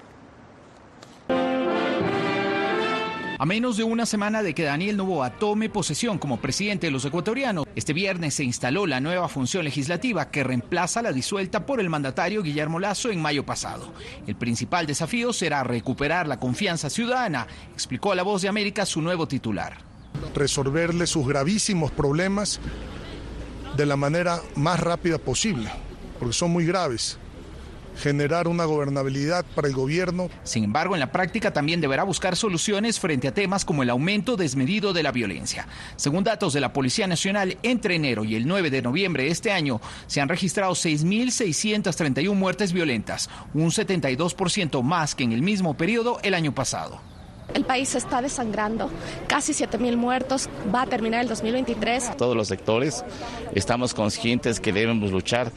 A 3.42 3.46
menos 3.46 3.78
de 3.78 3.86
una 3.86 4.06
semana 4.06 4.44
de 4.44 4.54
que 4.54 4.64
Daniel 4.64 4.98
Novoa 4.98 5.30
tome 5.30 5.70
posesión 5.70 6.18
como 6.18 6.42
presidente 6.42 6.88
de 6.88 6.92
los 6.92 7.06
ecuatorianos, 7.06 7.66
este 7.74 7.94
viernes 7.94 8.34
se 8.34 8.44
instaló 8.44 8.86
la 8.86 9.00
nueva 9.00 9.30
función 9.30 9.64
legislativa 9.64 10.30
que 10.30 10.44
reemplaza 10.44 11.02
la 11.02 11.14
disuelta 11.14 11.66
por 11.66 11.80
el 11.80 11.90
mandatario 11.90 12.44
Guillermo 12.44 12.82
Lazo 12.82 13.12
en 13.12 13.22
mayo 13.22 13.46
pasado. 13.46 13.94
El 14.28 14.36
principal 14.36 14.86
desafío 14.88 15.32
será 15.32 15.64
recuperar 15.64 16.28
la 16.28 16.38
confianza 16.38 16.90
ciudadana, 16.90 17.48
explicó 17.72 18.12
a 18.12 18.16
La 18.16 18.24
Voz 18.24 18.42
de 18.42 18.50
América 18.50 18.86
su 18.86 19.02
nuevo 19.02 19.26
titular. 19.26 19.78
Resolverle 20.36 21.08
sus 21.08 21.26
gravísimos 21.26 21.92
problemas 21.92 22.60
de 23.78 23.86
la 23.86 23.96
manera 23.96 24.42
más 24.56 24.82
rápida 24.82 25.18
posible, 25.18 25.72
porque 26.20 26.34
son 26.34 26.52
muy 26.52 26.66
graves 26.66 27.18
generar 28.00 28.48
una 28.48 28.66
gobernabilidad 28.66 29.46
para 29.56 29.68
el 29.68 29.74
gobierno. 29.74 30.30
Sin 30.44 30.64
embargo, 30.64 30.96
en 30.96 31.00
la 31.00 31.12
práctica 31.12 31.52
también 31.54 31.82
deberá 31.82 32.04
buscar 32.04 32.36
soluciones 32.36 33.00
frente 33.00 33.28
a 33.28 33.34
temas 33.34 33.66
como 33.66 33.84
el 33.84 33.90
aumento 33.90 34.38
desmedido 34.38 34.94
de 34.94 35.04
la 35.04 35.12
violencia. 35.12 35.68
Según 35.96 36.24
datos 36.24 36.54
de 36.54 36.62
la 36.62 36.74
Policía 36.74 37.08
Nacional, 37.08 37.58
entre 37.64 37.96
enero 37.96 38.24
y 38.24 38.36
el 38.36 38.48
9 38.48 38.70
de 38.70 38.82
noviembre 38.82 39.24
de 39.24 39.30
este 39.30 39.52
año 39.52 39.82
se 40.08 40.22
han 40.22 40.30
registrado 40.30 40.74
6.631 40.74 42.34
muertes 42.34 42.74
violentas, 42.74 43.30
un 43.54 43.70
72% 43.70 44.82
más 44.82 45.16
que 45.16 45.24
en 45.24 45.34
el 45.34 45.42
mismo 45.42 45.76
periodo 45.76 46.20
el 46.24 46.34
año 46.34 46.56
pasado. 46.56 47.02
El 47.54 47.66
país 47.66 47.90
se 47.90 47.98
está 47.98 48.22
desangrando, 48.22 48.92
casi 49.28 49.54
7.000 49.54 49.98
muertos, 49.98 50.50
va 50.74 50.84
a 50.84 50.86
terminar 50.86 51.22
el 51.22 51.28
2023. 51.28 52.16
Todos 52.16 52.36
los 52.36 52.48
sectores 52.48 53.04
estamos 53.56 53.96
conscientes 53.96 54.60
que 54.60 54.72
debemos 54.72 55.12
luchar 55.12 55.52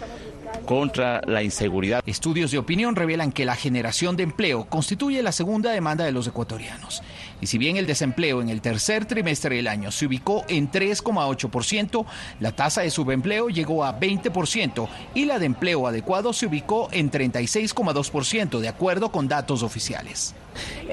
contra 0.67 1.21
la 1.27 1.43
inseguridad. 1.43 2.03
Estudios 2.07 2.51
de 2.51 2.59
opinión 2.59 2.97
revelan 2.97 3.33
que 3.33 3.45
la 3.45 3.57
generación 3.57 4.17
de 4.17 4.23
empleo 4.23 4.65
constituye 4.65 5.23
la 5.23 5.33
segunda 5.33 5.71
demanda 5.71 6.05
de 6.05 6.13
los 6.13 6.27
ecuatorianos. 6.27 7.03
Y 7.41 7.47
si 7.47 7.59
bien 7.59 7.77
el 7.77 7.87
desempleo 7.87 8.41
en 8.41 8.49
el 8.49 8.61
tercer 8.61 9.05
trimestre 9.05 9.57
del 9.57 9.69
año 9.69 9.91
se 9.91 10.07
ubicó 10.07 10.45
en 10.49 10.71
3,8%, 10.71 12.07
la 12.41 12.53
tasa 12.53 12.83
de 12.83 12.91
subempleo 12.91 13.49
llegó 13.49 13.85
a 13.85 13.99
20% 13.99 14.89
y 15.15 15.25
la 15.25 15.39
de 15.39 15.47
empleo 15.47 15.87
adecuado 15.87 16.33
se 16.33 16.47
ubicó 16.47 16.89
en 16.93 17.11
36,2%, 17.11 18.61
de 18.61 18.69
acuerdo 18.69 19.11
con 19.11 19.29
datos 19.29 19.63
oficiales. 19.63 20.35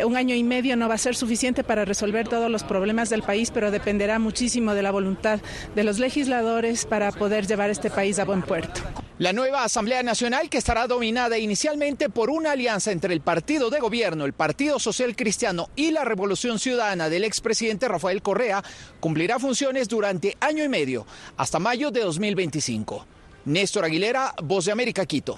Un 0.06 0.16
año 0.16 0.36
y 0.36 0.44
medio 0.44 0.76
no 0.76 0.88
va 0.88 0.96
a 0.96 0.98
ser 0.98 1.16
suficiente 1.16 1.64
para 1.64 1.86
resolver 1.86 2.28
todos 2.28 2.50
los 2.50 2.64
problemas 2.64 3.10
del 3.10 3.24
país, 3.24 3.52
pero 3.52 3.72
dependerá 3.72 4.20
muchísimo 4.20 4.74
de 4.74 4.82
la 4.82 4.92
voluntad 4.92 5.40
de 5.76 5.84
los 5.84 6.00
legisladores 6.00 6.86
para 6.86 7.12
poder 7.12 7.48
llevar 7.48 7.70
este 7.70 7.90
país 7.90 8.20
a 8.20 8.26
buen 8.26 8.42
puerto. 8.42 8.82
La 9.20 9.34
nueva 9.34 9.66
Asamblea 9.66 10.02
Nacional, 10.02 10.50
que 10.50 10.58
estará 10.58 10.88
dominada 10.88 11.38
inicialmente 11.38 12.10
por 12.10 12.30
una 12.30 12.52
alianza 12.52 12.94
entre 12.94 13.14
el 13.14 13.20
Partido 13.20 13.70
de 13.70 13.82
Gobierno, 13.82 14.24
el 14.24 14.32
Partido 14.32 14.80
Social 14.80 15.14
Cristiano 15.16 15.68
y 15.76 15.92
la 15.92 16.06
Revolución 16.06 16.58
Ciudadana 16.58 17.10
del 17.10 17.26
expresidente 17.26 17.90
Rafael 17.90 18.22
Correa, 18.22 18.64
cumplirá 19.02 19.38
funciones 19.38 19.90
durante 19.90 20.38
año 20.40 20.64
y 20.64 20.70
medio, 20.70 21.06
hasta 21.36 21.60
mayo 21.60 21.92
de 21.92 22.00
2025. 22.00 23.06
Néstor 23.44 23.84
Aguilera, 23.84 24.34
Voz 24.42 24.66
de 24.66 24.72
América, 24.72 25.06
Quito. 25.06 25.38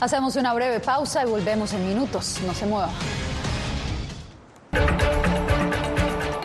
Hacemos 0.00 0.34
una 0.36 0.54
breve 0.54 0.80
pausa 0.80 1.22
y 1.22 1.26
volvemos 1.28 1.74
en 1.74 1.86
minutos. 1.86 2.38
No 2.46 2.54
se 2.54 2.64
mueva. 2.64 2.90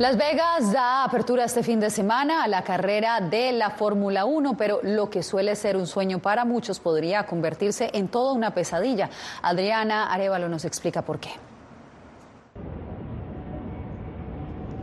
Las 0.00 0.16
Vegas 0.16 0.72
da 0.72 1.04
apertura 1.04 1.44
este 1.44 1.62
fin 1.62 1.78
de 1.78 1.90
semana 1.90 2.42
a 2.42 2.48
la 2.48 2.64
carrera 2.64 3.20
de 3.20 3.52
la 3.52 3.68
Fórmula 3.68 4.24
1, 4.24 4.56
pero 4.56 4.80
lo 4.82 5.10
que 5.10 5.22
suele 5.22 5.54
ser 5.56 5.76
un 5.76 5.86
sueño 5.86 6.20
para 6.20 6.46
muchos 6.46 6.80
podría 6.80 7.26
convertirse 7.26 7.90
en 7.92 8.08
toda 8.08 8.32
una 8.32 8.54
pesadilla. 8.54 9.10
Adriana 9.42 10.10
Arevalo 10.10 10.48
nos 10.48 10.64
explica 10.64 11.02
por 11.02 11.20
qué. 11.20 11.32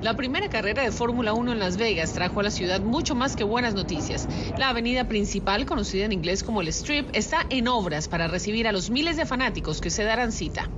La 0.01 0.15
primera 0.15 0.47
carrera 0.47 0.83
de 0.83 0.91
Fórmula 0.91 1.33
1 1.33 1.53
en 1.53 1.59
Las 1.59 1.77
Vegas 1.77 2.13
trajo 2.13 2.39
a 2.39 2.43
la 2.43 2.51
ciudad 2.51 2.81
mucho 2.81 3.15
más 3.15 3.35
que 3.35 3.43
buenas 3.43 3.73
noticias. 3.73 4.27
La 4.55 4.69
avenida 4.69 5.07
principal, 5.07 5.65
conocida 5.65 6.05
en 6.05 6.11
inglés 6.11 6.43
como 6.43 6.61
el 6.61 6.67
Strip, 6.67 7.09
está 7.13 7.47
en 7.49 7.67
obras 7.67 8.07
para 8.07 8.27
recibir 8.27 8.67
a 8.67 8.71
los 8.71 8.91
miles 8.91 9.17
de 9.17 9.25
fanáticos 9.25 9.81
que 9.81 9.89
se 9.89 10.03
darán 10.03 10.31
cita. 10.31 10.69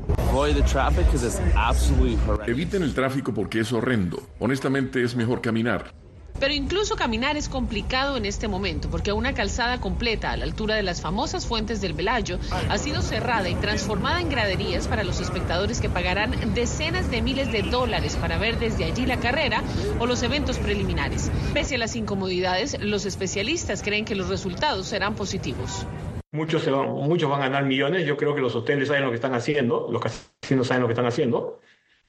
Eviten 2.48 2.82
el 2.82 2.94
tráfico 2.94 3.34
porque 3.34 3.60
es 3.60 3.74
horrendo. 3.74 4.24
Honestamente 4.40 5.04
es 5.04 5.16
mejor 5.16 5.42
caminar. 5.42 5.94
Pero 6.40 6.54
incluso 6.54 6.96
caminar 6.96 7.36
es 7.36 7.50
complicado 7.50 8.16
en 8.16 8.26
este 8.26 8.48
momento 8.48 8.90
porque 8.90 9.12
una 9.12 9.34
calzada 9.34 9.82
completa 9.82 10.32
a 10.32 10.38
la 10.38 10.46
altura 10.46 10.76
de 10.76 10.84
las 10.84 11.02
famosas 11.02 11.46
fuentes 11.46 11.82
del 11.82 11.94
Velayo 11.94 12.40
ha 12.70 12.78
sido 12.78 13.02
cerrada 13.02 13.50
y 13.50 13.56
transformada 13.56 14.22
en 14.22 14.30
graderías 14.30 14.88
para 14.88 15.04
los 15.04 15.20
espectadores 15.20 15.82
que 15.82 15.90
pagarán 15.90 16.54
decenas 16.54 17.12
de 17.12 17.22
miles 17.22 17.52
de 17.52 17.64
dólares 17.64 18.16
para 18.16 18.38
ver 18.38 18.58
desde 18.58 18.86
allí 18.86 19.06
la 19.06 19.20
carrera 19.20 19.64
o 20.00 20.06
los 20.06 20.24
eventos 20.24 20.58
preliminares. 20.58 21.32
Pese 21.54 21.76
a 21.76 21.78
las 21.80 21.96
incomodidades, 21.96 22.80
los 22.80 23.06
especialistas 23.06 23.84
creen 23.84 24.06
que 24.06 24.16
los 24.16 24.30
resultados 24.30 24.88
serán 24.88 25.16
positivos. 25.16 25.86
Muchos, 26.32 26.64
se 26.64 26.72
van, 26.72 26.90
muchos 26.90 27.30
van 27.30 27.42
a 27.42 27.46
ganar 27.46 27.66
millones. 27.66 28.06
Yo 28.06 28.16
creo 28.16 28.36
que 28.36 28.42
los 28.42 28.56
hoteles 28.56 28.88
saben 28.88 29.04
lo 29.04 29.10
que 29.10 29.16
están 29.16 29.34
haciendo, 29.34 29.88
los 29.92 30.02
casinos 30.02 30.68
saben 30.68 30.82
lo 30.82 30.88
que 30.88 30.94
están 30.94 31.08
haciendo. 31.08 31.60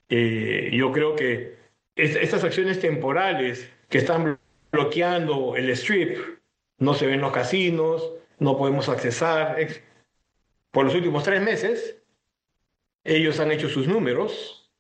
Eh, 0.09 0.71
yo 0.73 0.93
creo 0.93 1.17
que 1.17 1.59
estas 1.97 2.45
acciones 2.45 2.81
temporales 2.81 3.71
que 3.91 3.99
están 3.99 4.39
bloqueando 4.73 5.55
el 5.57 5.69
strip, 5.71 6.19
no 6.79 6.95
se 6.95 7.07
ven 7.07 7.21
los 7.21 7.33
casinos, 7.33 8.11
no 8.39 8.57
podemos 8.57 8.89
accesar. 8.89 9.59
Por 10.71 10.87
los 10.87 10.95
últimos 10.95 11.25
tres 11.25 11.43
meses, 11.43 11.99
ellos 13.05 13.39
han 13.41 13.53
hecho 13.53 13.69
sus 13.69 13.87
números 13.87 14.71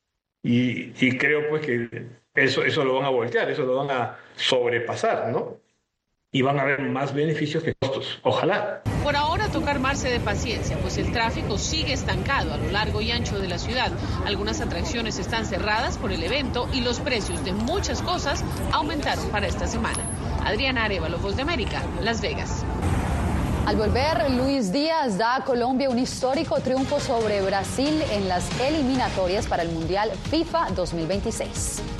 y, 0.42 0.92
y 1.07 1.18
creo 1.18 1.51
pues 1.51 1.66
que 1.66 2.07
eso, 2.35 2.64
eso 2.64 2.85
lo 2.85 2.94
van 2.94 3.05
a 3.05 3.11
voltear, 3.11 3.51
eso 3.51 3.66
lo 3.66 3.77
van 3.77 3.90
a 3.90 4.18
sobrepasar, 4.37 5.29
¿no? 5.29 5.61
y 6.33 6.42
van 6.42 6.59
a 6.59 6.62
haber 6.62 6.81
más 6.81 7.14
beneficios 7.14 7.62
que 7.62 7.75
Ojalá. 8.22 8.82
Por 9.02 9.16
ahora 9.16 9.48
toca 9.48 9.70
armarse 9.70 10.10
de 10.10 10.20
paciencia, 10.20 10.78
pues 10.78 10.98
el 10.98 11.12
tráfico 11.12 11.58
sigue 11.58 11.92
estancado 11.92 12.54
a 12.54 12.56
lo 12.56 12.70
largo 12.70 13.00
y 13.00 13.10
ancho 13.10 13.38
de 13.38 13.48
la 13.48 13.58
ciudad. 13.58 13.90
Algunas 14.26 14.60
atracciones 14.60 15.18
están 15.18 15.46
cerradas 15.46 15.96
por 15.98 16.12
el 16.12 16.22
evento 16.22 16.68
y 16.72 16.80
los 16.80 17.00
precios 17.00 17.44
de 17.44 17.52
muchas 17.52 18.02
cosas 18.02 18.44
aumentaron 18.72 19.28
para 19.30 19.46
esta 19.46 19.66
semana. 19.66 19.98
Adriana 20.44 20.84
Arevalo, 20.84 21.18
Voz 21.18 21.36
de 21.36 21.42
América, 21.42 21.82
Las 22.00 22.20
Vegas. 22.20 22.64
Al 23.66 23.76
volver, 23.76 24.30
Luis 24.30 24.72
Díaz 24.72 25.18
da 25.18 25.36
a 25.36 25.44
Colombia 25.44 25.90
un 25.90 25.98
histórico 25.98 26.60
triunfo 26.60 26.98
sobre 26.98 27.42
Brasil 27.42 28.02
en 28.10 28.28
las 28.28 28.48
eliminatorias 28.60 29.46
para 29.46 29.62
el 29.62 29.68
Mundial 29.70 30.10
FIFA 30.30 30.70
2026. 30.74 31.99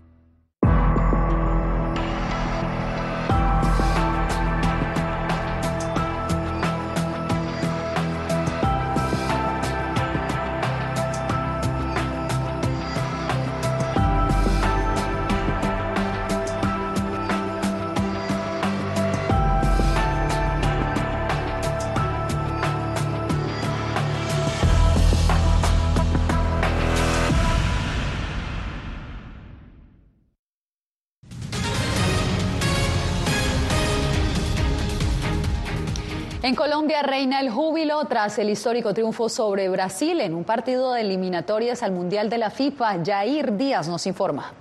En 36.51 36.55
Colombia 36.57 37.01
reina 37.01 37.39
el 37.39 37.49
júbilo 37.49 38.03
tras 38.09 38.37
el 38.37 38.49
histórico 38.49 38.93
triunfo 38.93 39.29
sobre 39.29 39.69
Brasil 39.69 40.19
en 40.19 40.33
un 40.33 40.43
partido 40.43 40.91
de 40.91 40.99
eliminatorias 40.99 41.81
al 41.81 41.93
Mundial 41.93 42.29
de 42.29 42.37
la 42.39 42.49
FIFA. 42.49 43.05
Jair 43.05 43.55
Díaz 43.55 43.87
nos 43.87 44.05
informa. 44.05 44.51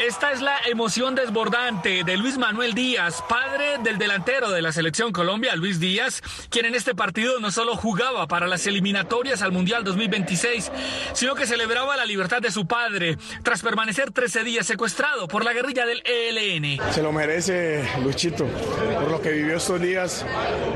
Esta 0.00 0.32
es 0.32 0.40
la 0.40 0.56
emoción 0.66 1.14
desbordante 1.14 2.04
de 2.04 2.16
Luis 2.16 2.38
Manuel 2.38 2.72
Díaz, 2.72 3.22
padre 3.28 3.76
del 3.84 3.98
delantero 3.98 4.50
de 4.50 4.62
la 4.62 4.72
selección 4.72 5.12
Colombia, 5.12 5.54
Luis 5.56 5.78
Díaz, 5.78 6.22
quien 6.48 6.64
en 6.64 6.74
este 6.74 6.94
partido 6.94 7.38
no 7.38 7.50
solo 7.50 7.76
jugaba 7.76 8.26
para 8.26 8.46
las 8.46 8.66
eliminatorias 8.66 9.42
al 9.42 9.52
Mundial 9.52 9.84
2026, 9.84 10.72
sino 11.12 11.34
que 11.34 11.46
celebraba 11.46 11.98
la 11.98 12.06
libertad 12.06 12.40
de 12.40 12.50
su 12.50 12.66
padre 12.66 13.18
tras 13.42 13.60
permanecer 13.60 14.10
13 14.10 14.42
días 14.42 14.66
secuestrado 14.66 15.28
por 15.28 15.44
la 15.44 15.52
guerrilla 15.52 15.84
del 15.84 16.02
ELN. 16.06 16.80
Se 16.94 17.02
lo 17.02 17.12
merece 17.12 17.86
Luchito 18.02 18.46
por 18.46 19.10
lo 19.10 19.20
que 19.20 19.32
vivió 19.32 19.58
estos 19.58 19.82
días, 19.82 20.24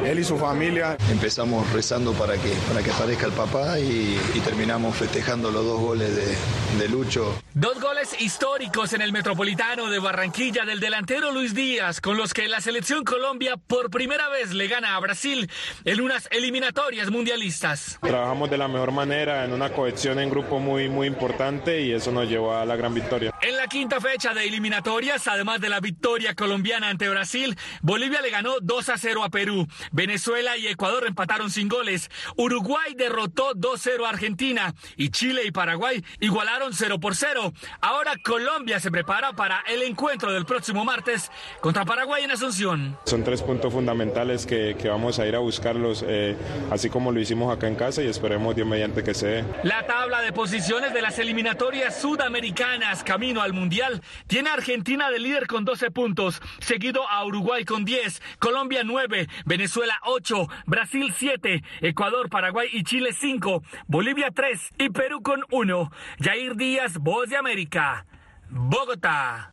él 0.04 0.18
y 0.18 0.24
su 0.24 0.36
familia. 0.36 0.98
Empezamos 1.10 1.72
rezando 1.72 2.12
para 2.12 2.34
que, 2.34 2.52
para 2.68 2.82
que 2.82 2.90
aparezca 2.90 3.24
el 3.24 3.32
papá 3.32 3.78
y, 3.78 4.20
terminamos 4.44 4.94
festejando 4.94 5.50
los 5.50 5.64
dos 5.64 5.80
goles 5.80 6.14
de, 6.14 6.36
de 6.78 6.88
Lucho. 6.90 7.34
Dos 7.54 7.80
goles 7.80 8.20
históricos 8.20 8.92
en 8.92 9.00
el 9.00 9.13
Metropolitano 9.14 9.90
de 9.90 10.00
Barranquilla 10.00 10.64
del 10.64 10.80
delantero 10.80 11.30
Luis 11.30 11.54
Díaz, 11.54 12.00
con 12.00 12.16
los 12.16 12.34
que 12.34 12.48
la 12.48 12.60
selección 12.60 13.04
Colombia 13.04 13.56
por 13.56 13.88
primera 13.88 14.28
vez 14.28 14.52
le 14.52 14.66
gana 14.66 14.96
a 14.96 14.98
Brasil 14.98 15.48
en 15.84 16.00
unas 16.00 16.26
eliminatorias 16.32 17.12
mundialistas. 17.12 18.00
Trabajamos 18.02 18.50
de 18.50 18.58
la 18.58 18.66
mejor 18.66 18.90
manera 18.90 19.44
en 19.44 19.52
una 19.52 19.72
cohesión 19.72 20.18
en 20.18 20.30
grupo 20.30 20.58
muy, 20.58 20.88
muy 20.88 21.06
importante 21.06 21.80
y 21.80 21.92
eso 21.92 22.10
nos 22.10 22.28
llevó 22.28 22.56
a 22.56 22.64
la 22.64 22.74
gran 22.74 22.92
victoria. 22.92 23.32
En 23.40 23.56
la 23.56 23.68
quinta 23.68 24.00
fecha 24.00 24.34
de 24.34 24.48
eliminatorias, 24.48 25.28
además 25.28 25.60
de 25.60 25.68
la 25.68 25.78
victoria 25.78 26.34
colombiana 26.34 26.88
ante 26.88 27.08
Brasil, 27.08 27.56
Bolivia 27.82 28.20
le 28.20 28.30
ganó 28.30 28.54
2 28.60 28.88
a 28.88 28.98
0 28.98 29.22
a 29.22 29.28
Perú. 29.28 29.68
Venezuela 29.92 30.56
y 30.56 30.66
Ecuador 30.66 31.06
empataron 31.06 31.52
sin 31.52 31.68
goles. 31.68 32.10
Uruguay 32.36 32.94
derrotó 32.96 33.52
2 33.54 33.80
0 33.80 34.06
a 34.06 34.08
Argentina 34.08 34.74
y 34.96 35.10
Chile 35.10 35.42
y 35.44 35.52
Paraguay 35.52 36.04
igualaron 36.18 36.72
0 36.72 36.98
por 36.98 37.14
0. 37.14 37.52
Ahora 37.80 38.14
Colombia 38.24 38.80
se 38.80 38.90
prepara 38.94 39.32
para 39.32 39.64
el 39.66 39.82
encuentro 39.82 40.32
del 40.32 40.44
próximo 40.44 40.84
martes 40.84 41.28
contra 41.60 41.84
Paraguay 41.84 42.22
en 42.22 42.30
Asunción. 42.30 42.96
Son 43.06 43.24
tres 43.24 43.42
puntos 43.42 43.72
fundamentales 43.72 44.46
que, 44.46 44.76
que 44.80 44.88
vamos 44.88 45.18
a 45.18 45.26
ir 45.26 45.34
a 45.34 45.40
buscarlos, 45.40 46.04
eh, 46.06 46.36
así 46.70 46.88
como 46.90 47.10
lo 47.10 47.18
hicimos 47.18 47.52
acá 47.52 47.66
en 47.66 47.74
casa 47.74 48.04
y 48.04 48.06
esperemos 48.06 48.54
Dios 48.54 48.68
mediante 48.68 49.02
que 49.02 49.12
se 49.12 49.26
dé. 49.26 49.44
La 49.64 49.84
tabla 49.84 50.22
de 50.22 50.32
posiciones 50.32 50.94
de 50.94 51.02
las 51.02 51.18
eliminatorias 51.18 52.00
sudamericanas 52.00 53.02
camino 53.02 53.42
al 53.42 53.52
Mundial 53.52 54.00
tiene 54.28 54.50
a 54.50 54.54
Argentina 54.54 55.10
de 55.10 55.18
líder 55.18 55.48
con 55.48 55.64
12 55.64 55.90
puntos, 55.90 56.40
seguido 56.60 57.02
a 57.10 57.24
Uruguay 57.24 57.64
con 57.64 57.84
10, 57.84 58.22
Colombia 58.38 58.82
9, 58.84 59.26
Venezuela 59.44 59.98
8, 60.04 60.46
Brasil 60.66 61.12
7, 61.18 61.64
Ecuador, 61.80 62.30
Paraguay 62.30 62.68
y 62.72 62.84
Chile 62.84 63.10
5, 63.12 63.60
Bolivia 63.88 64.30
3 64.32 64.70
y 64.78 64.90
Perú 64.90 65.20
con 65.20 65.42
1. 65.50 65.90
Jair 66.20 66.54
Díaz, 66.54 66.98
Voz 66.98 67.28
de 67.28 67.36
América. 67.36 68.06
먹었다. 68.48 69.52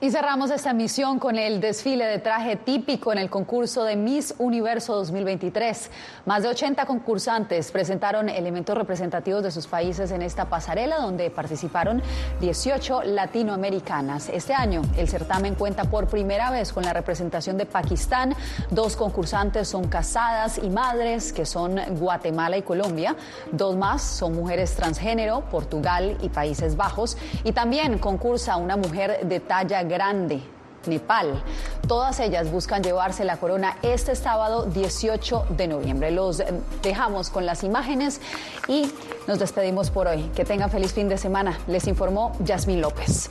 Y 0.00 0.10
cerramos 0.10 0.50
esta 0.50 0.72
misión 0.72 1.20
con 1.20 1.36
el 1.36 1.60
desfile 1.60 2.04
de 2.04 2.18
traje 2.18 2.56
típico 2.56 3.12
en 3.12 3.18
el 3.18 3.30
concurso 3.30 3.84
de 3.84 3.94
Miss 3.94 4.34
Universo 4.38 4.96
2023. 4.96 5.90
Más 6.26 6.42
de 6.42 6.48
80 6.48 6.84
concursantes 6.84 7.70
presentaron 7.70 8.28
elementos 8.28 8.76
representativos 8.76 9.44
de 9.44 9.52
sus 9.52 9.68
países 9.68 10.10
en 10.10 10.20
esta 10.20 10.46
pasarela 10.46 10.98
donde 10.98 11.30
participaron 11.30 12.02
18 12.40 13.04
latinoamericanas. 13.04 14.28
Este 14.30 14.52
año 14.52 14.82
el 14.96 15.08
certamen 15.08 15.54
cuenta 15.54 15.84
por 15.84 16.08
primera 16.08 16.50
vez 16.50 16.72
con 16.72 16.84
la 16.84 16.92
representación 16.92 17.56
de 17.56 17.64
Pakistán. 17.64 18.34
Dos 18.70 18.96
concursantes 18.96 19.68
son 19.68 19.86
casadas 19.86 20.58
y 20.58 20.70
madres 20.70 21.32
que 21.32 21.46
son 21.46 21.80
Guatemala 22.00 22.56
y 22.56 22.62
Colombia. 22.62 23.14
Dos 23.52 23.76
más 23.76 24.02
son 24.02 24.34
mujeres 24.34 24.74
transgénero, 24.74 25.42
Portugal 25.52 26.18
y 26.20 26.30
Países 26.30 26.76
Bajos. 26.76 27.16
Y 27.44 27.52
también 27.52 27.98
concursa 27.98 28.56
una 28.56 28.76
mujer 28.76 29.20
de 29.24 29.38
talla 29.38 29.83
grande 29.88 30.42
Nepal. 30.86 31.42
Todas 31.86 32.20
ellas 32.20 32.50
buscan 32.50 32.82
llevarse 32.82 33.24
la 33.24 33.36
corona 33.36 33.76
este 33.82 34.14
sábado 34.14 34.64
18 34.64 35.46
de 35.50 35.68
noviembre. 35.68 36.10
Los 36.10 36.42
dejamos 36.82 37.30
con 37.30 37.46
las 37.46 37.64
imágenes 37.64 38.20
y 38.68 38.90
nos 39.26 39.38
despedimos 39.38 39.90
por 39.90 40.06
hoy. 40.06 40.30
Que 40.34 40.44
tengan 40.44 40.70
feliz 40.70 40.92
fin 40.92 41.08
de 41.08 41.18
semana. 41.18 41.58
Les 41.66 41.86
informó 41.86 42.36
Yasmín 42.40 42.80
López. 42.80 43.30